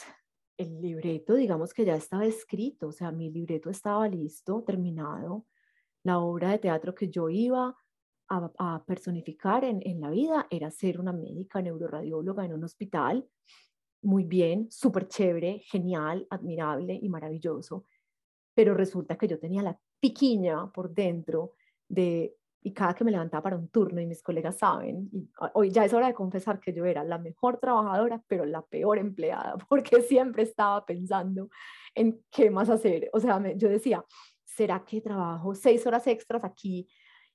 el 0.56 0.82
libreto, 0.82 1.34
digamos 1.34 1.72
que 1.72 1.84
ya 1.84 1.94
estaba 1.94 2.26
escrito, 2.26 2.88
o 2.88 2.92
sea, 2.92 3.12
mi 3.12 3.30
libreto 3.30 3.70
estaba 3.70 4.08
listo, 4.08 4.64
terminado. 4.66 5.46
La 6.02 6.18
obra 6.18 6.50
de 6.50 6.58
teatro 6.58 6.92
que 6.92 7.08
yo 7.08 7.28
iba 7.28 7.76
a, 8.28 8.84
personificar 8.84 9.62
en, 9.64 9.80
en, 9.84 10.00
la 10.00 10.10
vida 10.10 10.48
era 10.50 10.72
ser 10.72 10.98
una 10.98 11.12
médica 11.12 11.62
neuroradióloga 11.62 12.44
en 12.44 12.54
un 12.54 12.64
hospital. 12.64 13.28
Muy 14.02 14.24
bien, 14.24 14.66
súper 14.72 15.06
chévere, 15.06 15.60
genial, 15.60 16.26
admirable 16.28 16.98
y 17.00 17.08
maravilloso. 17.08 17.86
Pero 18.56 18.74
resulta 18.74 19.16
que 19.16 19.28
yo 19.28 19.38
tenía 19.38 19.62
la 19.62 19.78
piquiña 20.00 20.70
por 20.72 20.92
dentro 20.92 21.52
de 21.88 22.39
y 22.62 22.72
cada 22.72 22.94
que 22.94 23.04
me 23.04 23.10
levantaba 23.10 23.42
para 23.42 23.56
un 23.56 23.68
turno 23.68 24.00
y 24.00 24.06
mis 24.06 24.22
colegas 24.22 24.58
saben, 24.58 25.08
y 25.12 25.30
hoy 25.54 25.70
ya 25.70 25.84
es 25.84 25.94
hora 25.94 26.08
de 26.08 26.14
confesar 26.14 26.60
que 26.60 26.72
yo 26.72 26.84
era 26.84 27.02
la 27.04 27.18
mejor 27.18 27.58
trabajadora, 27.58 28.22
pero 28.26 28.44
la 28.44 28.62
peor 28.62 28.98
empleada, 28.98 29.56
porque 29.68 30.02
siempre 30.02 30.42
estaba 30.42 30.84
pensando 30.84 31.48
en 31.94 32.22
qué 32.30 32.50
más 32.50 32.68
hacer. 32.68 33.08
O 33.12 33.20
sea, 33.20 33.40
yo 33.54 33.68
decía, 33.68 34.04
¿será 34.44 34.84
que 34.84 35.00
trabajo 35.00 35.54
seis 35.54 35.86
horas 35.86 36.06
extras 36.06 36.44
aquí? 36.44 36.88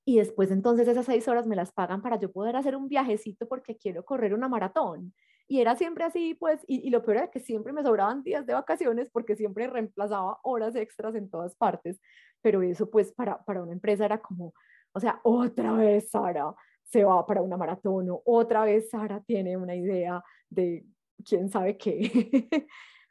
Y 0.05 0.17
después 0.17 0.51
entonces 0.51 0.87
esas 0.87 1.07
seis 1.07 1.27
horas 1.27 1.47
me 1.47 1.55
las 1.55 1.71
pagan 1.71 2.01
para 2.01 2.19
yo 2.19 2.31
poder 2.31 2.55
hacer 2.55 2.75
un 2.75 2.87
viajecito 2.87 3.47
porque 3.47 3.77
quiero 3.77 4.05
correr 4.05 4.35
una 4.35 4.47
maratón. 4.47 5.13
Y 5.47 5.59
era 5.61 5.75
siempre 5.75 6.03
así, 6.03 6.35
pues, 6.35 6.63
y, 6.67 6.87
y 6.87 6.89
lo 6.91 7.03
peor 7.03 7.17
era 7.17 7.31
que 7.31 7.39
siempre 7.39 7.73
me 7.73 7.83
sobraban 7.83 8.23
días 8.23 8.45
de 8.45 8.53
vacaciones 8.53 9.09
porque 9.11 9.35
siempre 9.35 9.67
reemplazaba 9.67 10.39
horas 10.43 10.75
extras 10.75 11.15
en 11.15 11.29
todas 11.29 11.55
partes. 11.55 11.99
Pero 12.41 12.61
eso, 12.61 12.89
pues, 12.89 13.11
para, 13.13 13.43
para 13.43 13.63
una 13.63 13.73
empresa 13.73 14.05
era 14.05 14.19
como, 14.19 14.53
o 14.95 14.99
sea, 14.99 15.19
otra 15.23 15.73
vez 15.73 16.09
Sara 16.09 16.55
se 16.83 17.03
va 17.03 17.25
para 17.25 17.41
una 17.41 17.57
maratón 17.57 18.09
o 18.09 18.21
otra 18.25 18.63
vez 18.63 18.89
Sara 18.89 19.21
tiene 19.21 19.57
una 19.57 19.75
idea 19.75 20.23
de 20.49 20.85
quién 21.23 21.49
sabe 21.49 21.77
qué. 21.77 22.47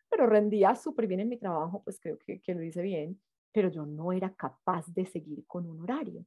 pero 0.08 0.26
rendía 0.26 0.74
súper 0.76 1.06
bien 1.06 1.20
en 1.20 1.28
mi 1.28 1.36
trabajo, 1.36 1.82
pues 1.84 2.00
creo 2.00 2.18
que, 2.18 2.40
que 2.40 2.54
lo 2.54 2.62
hice 2.62 2.80
bien, 2.80 3.20
pero 3.52 3.68
yo 3.68 3.84
no 3.84 4.12
era 4.12 4.32
capaz 4.34 4.86
de 4.94 5.04
seguir 5.04 5.44
con 5.46 5.68
un 5.68 5.82
horario. 5.82 6.24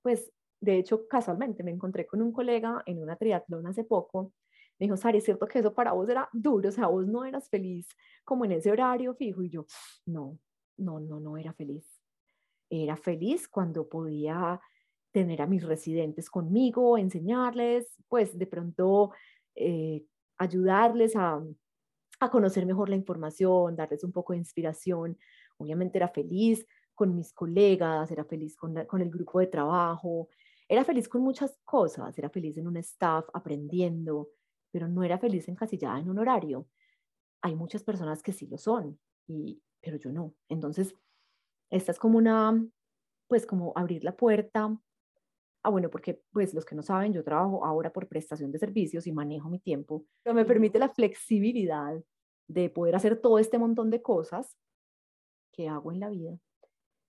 Pues 0.00 0.32
de 0.60 0.78
hecho, 0.78 1.06
casualmente 1.06 1.62
me 1.62 1.72
encontré 1.72 2.06
con 2.06 2.22
un 2.22 2.32
colega 2.32 2.82
en 2.86 3.02
una 3.02 3.16
triatlón 3.16 3.66
hace 3.66 3.84
poco. 3.84 4.32
Me 4.78 4.86
dijo, 4.86 4.96
Sara, 4.96 5.18
es 5.18 5.24
cierto 5.24 5.46
que 5.46 5.58
eso 5.58 5.74
para 5.74 5.92
vos 5.92 6.08
era 6.08 6.28
duro, 6.32 6.70
o 6.70 6.72
sea, 6.72 6.86
vos 6.86 7.06
no 7.06 7.24
eras 7.24 7.50
feliz 7.50 7.88
como 8.24 8.44
en 8.46 8.52
ese 8.52 8.70
horario 8.70 9.14
fijo. 9.14 9.42
Y 9.42 9.50
yo, 9.50 9.66
no, 10.06 10.38
no, 10.78 11.00
no, 11.00 11.20
no 11.20 11.36
era 11.36 11.52
feliz. 11.52 12.00
Era 12.70 12.96
feliz 12.96 13.48
cuando 13.48 13.88
podía 13.88 14.60
tener 15.16 15.40
a 15.40 15.46
mis 15.46 15.64
residentes 15.64 16.28
conmigo, 16.28 16.98
enseñarles, 16.98 17.96
pues 18.06 18.36
de 18.36 18.46
pronto 18.46 19.12
eh, 19.54 20.04
ayudarles 20.36 21.16
a, 21.16 21.42
a 22.20 22.30
conocer 22.30 22.66
mejor 22.66 22.90
la 22.90 22.96
información, 22.96 23.76
darles 23.76 24.04
un 24.04 24.12
poco 24.12 24.34
de 24.34 24.40
inspiración. 24.40 25.16
Obviamente 25.56 25.96
era 25.96 26.08
feliz 26.08 26.66
con 26.94 27.16
mis 27.16 27.32
colegas, 27.32 28.10
era 28.10 28.26
feliz 28.26 28.56
con, 28.56 28.74
con, 28.84 29.00
el 29.00 29.08
grupo 29.08 29.40
de 29.40 29.46
trabajo, 29.46 30.28
era 30.68 30.84
feliz 30.84 31.08
con 31.08 31.22
muchas 31.22 31.58
cosas, 31.64 32.18
era 32.18 32.28
feliz 32.28 32.58
en 32.58 32.66
un 32.66 32.76
staff 32.76 33.24
aprendiendo, 33.32 34.28
pero 34.70 34.86
no 34.86 35.02
era 35.02 35.16
feliz 35.16 35.48
encasillada 35.48 35.98
en 35.98 36.10
un 36.10 36.18
horario. 36.18 36.68
Hay 37.40 37.54
muchas 37.54 37.82
personas 37.82 38.22
que 38.22 38.34
sí 38.34 38.46
lo 38.48 38.58
son, 38.58 39.00
y, 39.26 39.62
pero 39.80 39.96
yo 39.96 40.12
no. 40.12 40.34
Entonces, 40.50 40.94
esta 41.70 41.92
es 41.92 41.98
como 41.98 42.18
una, 42.18 42.62
pues 43.28 43.46
como 43.46 43.72
abrir 43.74 44.04
la 44.04 44.14
puerta 44.14 44.78
Ah, 45.66 45.68
bueno, 45.68 45.90
porque 45.90 46.22
pues 46.30 46.54
los 46.54 46.64
que 46.64 46.76
no 46.76 46.82
saben, 46.84 47.12
yo 47.12 47.24
trabajo 47.24 47.64
ahora 47.64 47.92
por 47.92 48.06
prestación 48.06 48.52
de 48.52 48.60
servicios 48.60 49.04
y 49.08 49.10
manejo 49.10 49.48
mi 49.50 49.58
tiempo, 49.58 50.04
pero 50.22 50.32
me 50.32 50.44
permite 50.44 50.78
la 50.78 50.90
flexibilidad 50.90 52.00
de 52.46 52.70
poder 52.70 52.94
hacer 52.94 53.20
todo 53.20 53.40
este 53.40 53.58
montón 53.58 53.90
de 53.90 54.00
cosas 54.00 54.56
que 55.52 55.68
hago 55.68 55.90
en 55.90 55.98
la 55.98 56.08
vida. 56.08 56.38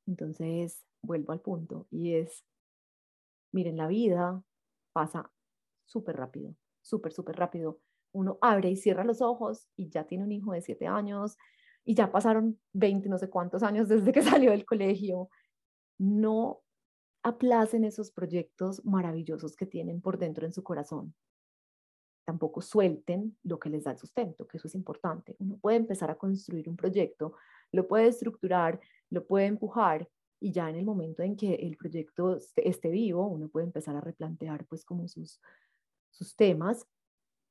Entonces, 0.07 0.83
vuelvo 1.03 1.33
al 1.33 1.41
punto 1.41 1.85
y 1.91 2.15
es, 2.15 2.43
miren, 3.51 3.77
la 3.77 3.85
vida 3.85 4.41
pasa 4.91 5.31
súper 5.85 6.15
rápido, 6.15 6.55
súper, 6.81 7.13
súper 7.13 7.35
rápido. 7.35 7.79
Uno 8.11 8.39
abre 8.41 8.71
y 8.71 8.75
cierra 8.75 9.03
los 9.03 9.21
ojos 9.21 9.67
y 9.75 9.91
ya 9.91 10.05
tiene 10.05 10.23
un 10.23 10.31
hijo 10.31 10.53
de 10.53 10.63
siete 10.63 10.87
años 10.87 11.37
y 11.85 11.93
ya 11.93 12.11
pasaron 12.11 12.59
20, 12.73 13.07
no 13.07 13.19
sé 13.19 13.29
cuántos 13.29 13.61
años 13.61 13.87
desde 13.87 14.11
que 14.11 14.21
salió 14.23 14.49
del 14.49 14.65
colegio. 14.65 15.29
No 15.99 16.63
aplacen 17.27 17.83
esos 17.83 18.11
proyectos 18.11 18.83
maravillosos 18.85 19.55
que 19.55 19.65
tienen 19.65 20.01
por 20.01 20.17
dentro 20.17 20.45
en 20.45 20.53
su 20.53 20.63
corazón. 20.63 21.13
Tampoco 22.25 22.61
suelten 22.61 23.37
lo 23.43 23.59
que 23.59 23.69
les 23.69 23.83
da 23.83 23.91
el 23.91 23.97
sustento, 23.97 24.47
que 24.47 24.57
eso 24.57 24.67
es 24.67 24.75
importante. 24.75 25.35
Uno 25.39 25.57
puede 25.57 25.77
empezar 25.77 26.11
a 26.11 26.17
construir 26.17 26.67
un 26.69 26.75
proyecto, 26.75 27.33
lo 27.71 27.87
puede 27.87 28.07
estructurar, 28.07 28.79
lo 29.09 29.25
puede 29.25 29.45
empujar 29.45 30.09
y 30.39 30.51
ya 30.51 30.69
en 30.69 30.75
el 30.75 30.85
momento 30.85 31.23
en 31.23 31.35
que 31.35 31.55
el 31.55 31.77
proyecto 31.77 32.37
esté, 32.55 32.89
vivo, 32.89 33.27
uno 33.27 33.49
puede 33.49 33.65
empezar 33.65 33.95
a 33.95 34.01
replantear 34.01 34.65
pues 34.65 34.85
como 34.85 35.07
sus, 35.07 35.41
sus 36.11 36.35
temas, 36.35 36.85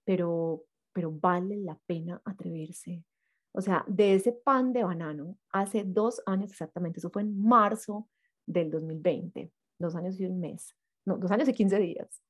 pero, 0.05 0.65
pero 0.93 1.11
vale 1.11 1.57
la 1.57 1.79
pena 1.87 2.21
atreverse. 2.25 3.05
O 3.53 3.61
sea, 3.61 3.85
de 3.89 4.15
ese 4.15 4.33
pan 4.33 4.73
de 4.73 4.85
banano, 4.85 5.39
hace 5.51 5.83
dos 5.85 6.23
años 6.27 6.51
exactamente, 6.51 7.01
eso 7.01 7.11
fue 7.11 7.23
en 7.23 7.43
marzo 7.43 8.09
del 8.47 8.71
2020, 8.71 9.50
dos 9.79 9.94
años 9.96 10.18
y 10.20 10.27
un 10.27 10.40
mes, 10.40 10.77
no, 11.04 11.16
dos 11.18 11.31
años 11.31 11.48
y 11.48 11.52
15 11.52 11.79
días, 11.79 12.22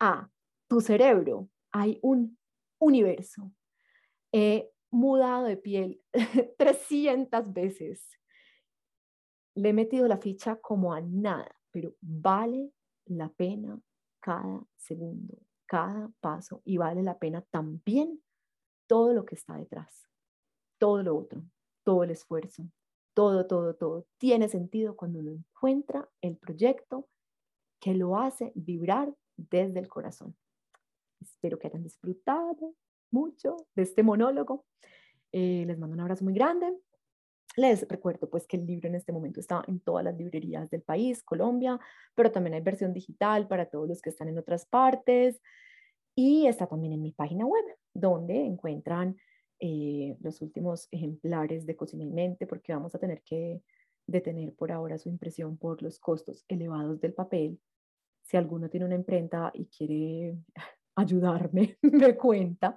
a 0.00 0.28
tu 0.68 0.80
cerebro 0.80 1.48
hay 1.70 1.98
un 2.02 2.38
universo. 2.78 3.52
He 4.32 4.70
mudado 4.90 5.44
de 5.44 5.56
piel 5.56 6.02
300 6.58 7.52
veces. 7.52 8.18
Le 9.54 9.70
he 9.70 9.72
metido 9.72 10.08
la 10.08 10.18
ficha 10.18 10.56
como 10.56 10.92
a 10.92 11.00
nada, 11.00 11.54
pero 11.70 11.94
vale 12.00 12.72
la 13.06 13.28
pena 13.28 13.80
cada 14.20 14.64
segundo, 14.76 15.38
cada 15.66 16.10
paso 16.20 16.62
y 16.64 16.76
vale 16.76 17.02
la 17.02 17.18
pena 17.18 17.42
también 17.50 18.22
todo 18.86 19.12
lo 19.12 19.24
que 19.24 19.34
está 19.34 19.56
detrás, 19.56 20.08
todo 20.78 21.02
lo 21.02 21.16
otro, 21.16 21.42
todo 21.84 22.04
el 22.04 22.10
esfuerzo, 22.10 22.64
todo, 23.14 23.46
todo, 23.46 23.74
todo 23.74 24.06
tiene 24.18 24.48
sentido 24.48 24.96
cuando 24.96 25.20
uno 25.20 25.30
encuentra 25.30 26.08
el 26.20 26.36
proyecto 26.36 27.08
que 27.80 27.94
lo 27.94 28.16
hace 28.16 28.52
vibrar 28.54 29.12
desde 29.36 29.80
el 29.80 29.88
corazón. 29.88 30.36
Espero 31.20 31.58
que 31.58 31.68
hayan 31.68 31.82
disfrutado 31.82 32.74
mucho 33.10 33.56
de 33.74 33.82
este 33.82 34.02
monólogo. 34.02 34.64
Eh, 35.32 35.64
les 35.66 35.78
mando 35.78 35.94
un 35.94 36.00
abrazo 36.00 36.24
muy 36.24 36.34
grande. 36.34 36.72
Les 37.56 37.86
recuerdo 37.86 38.30
pues 38.30 38.46
que 38.46 38.56
el 38.56 38.66
libro 38.66 38.88
en 38.88 38.94
este 38.94 39.12
momento 39.12 39.40
está 39.40 39.62
en 39.66 39.80
todas 39.80 40.04
las 40.04 40.16
librerías 40.16 40.70
del 40.70 40.82
país, 40.82 41.22
Colombia, 41.22 41.78
pero 42.14 42.32
también 42.32 42.54
hay 42.54 42.62
versión 42.62 42.94
digital 42.94 43.46
para 43.46 43.66
todos 43.66 43.88
los 43.88 44.00
que 44.00 44.10
están 44.10 44.28
en 44.28 44.38
otras 44.38 44.64
partes 44.64 45.40
y 46.14 46.46
está 46.46 46.66
también 46.66 46.94
en 46.94 47.02
mi 47.02 47.12
página 47.12 47.44
web 47.44 47.64
donde 47.92 48.46
encuentran 48.46 49.16
eh, 49.64 50.16
los 50.20 50.42
últimos 50.42 50.88
ejemplares 50.90 51.66
de 51.66 51.76
Cocina 51.76 52.02
y 52.02 52.10
Mente, 52.10 52.48
porque 52.48 52.72
vamos 52.72 52.96
a 52.96 52.98
tener 52.98 53.22
que 53.22 53.62
detener 54.08 54.52
por 54.54 54.72
ahora 54.72 54.98
su 54.98 55.08
impresión 55.08 55.56
por 55.56 55.80
los 55.84 56.00
costos 56.00 56.44
elevados 56.48 57.00
del 57.00 57.14
papel. 57.14 57.60
Si 58.24 58.36
alguno 58.36 58.68
tiene 58.68 58.86
una 58.86 58.96
imprenta 58.96 59.52
y 59.54 59.66
quiere 59.66 60.36
ayudarme, 60.96 61.78
me 61.82 62.16
cuenta, 62.16 62.76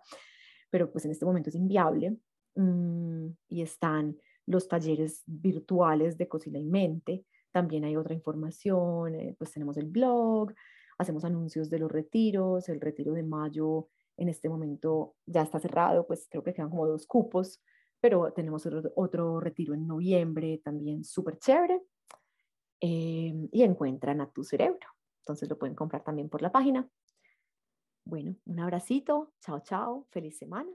pero 0.70 0.92
pues 0.92 1.06
en 1.06 1.12
este 1.12 1.26
momento 1.26 1.50
es 1.50 1.56
inviable. 1.56 2.18
Mm, 2.54 3.30
y 3.50 3.64
están 3.64 4.16
los 4.46 4.68
talleres 4.68 5.24
virtuales 5.26 6.20
de 6.20 6.28
Cocina 6.28 6.60
y 6.60 6.66
Mente. 6.66 7.26
También 7.52 7.84
hay 7.86 7.96
otra 7.96 8.14
información, 8.14 9.16
eh, 9.16 9.36
pues 9.40 9.52
tenemos 9.52 9.76
el 9.78 9.88
blog, 9.88 10.54
hacemos 11.00 11.26
anuncios 11.26 11.68
de 11.72 11.80
los 11.80 11.92
retiros, 11.92 12.70
el 12.70 12.80
retiro 12.80 13.14
de 13.14 13.24
mayo 13.24 13.90
en 14.18 14.30
este 14.30 14.50
momento 14.50 15.16
ya 15.26 15.42
está 15.42 15.60
cerrado, 15.60 16.06
pues 16.08 16.28
creo 16.30 16.44
que 16.44 16.54
quedan 16.54 16.70
como 16.70 16.88
dos 16.88 17.06
cupos, 17.06 17.62
pero 18.00 18.32
tenemos 18.34 18.68
otro, 18.96 19.40
retiro 19.40 19.74
en 19.74 19.88
noviembre 19.88 20.62
también 20.64 21.04
súper 21.04 21.40
chévere. 21.40 21.82
Em, 22.82 23.48
y 23.52 23.64
encuentran 23.64 24.22
a 24.22 24.30
tu 24.30 24.44
cerebro. 24.44 24.88
Entonces 25.22 25.50
lo 25.50 25.58
pueden 25.58 25.76
comprar 25.76 26.04
también 26.04 26.30
por 26.30 26.42
la 26.42 26.52
página. 26.52 26.88
Bueno, 28.04 28.36
un 28.46 28.60
abracito, 28.60 29.34
chao, 29.42 29.62
chao, 29.62 30.08
feliz 30.12 30.38
semana. 30.38 30.70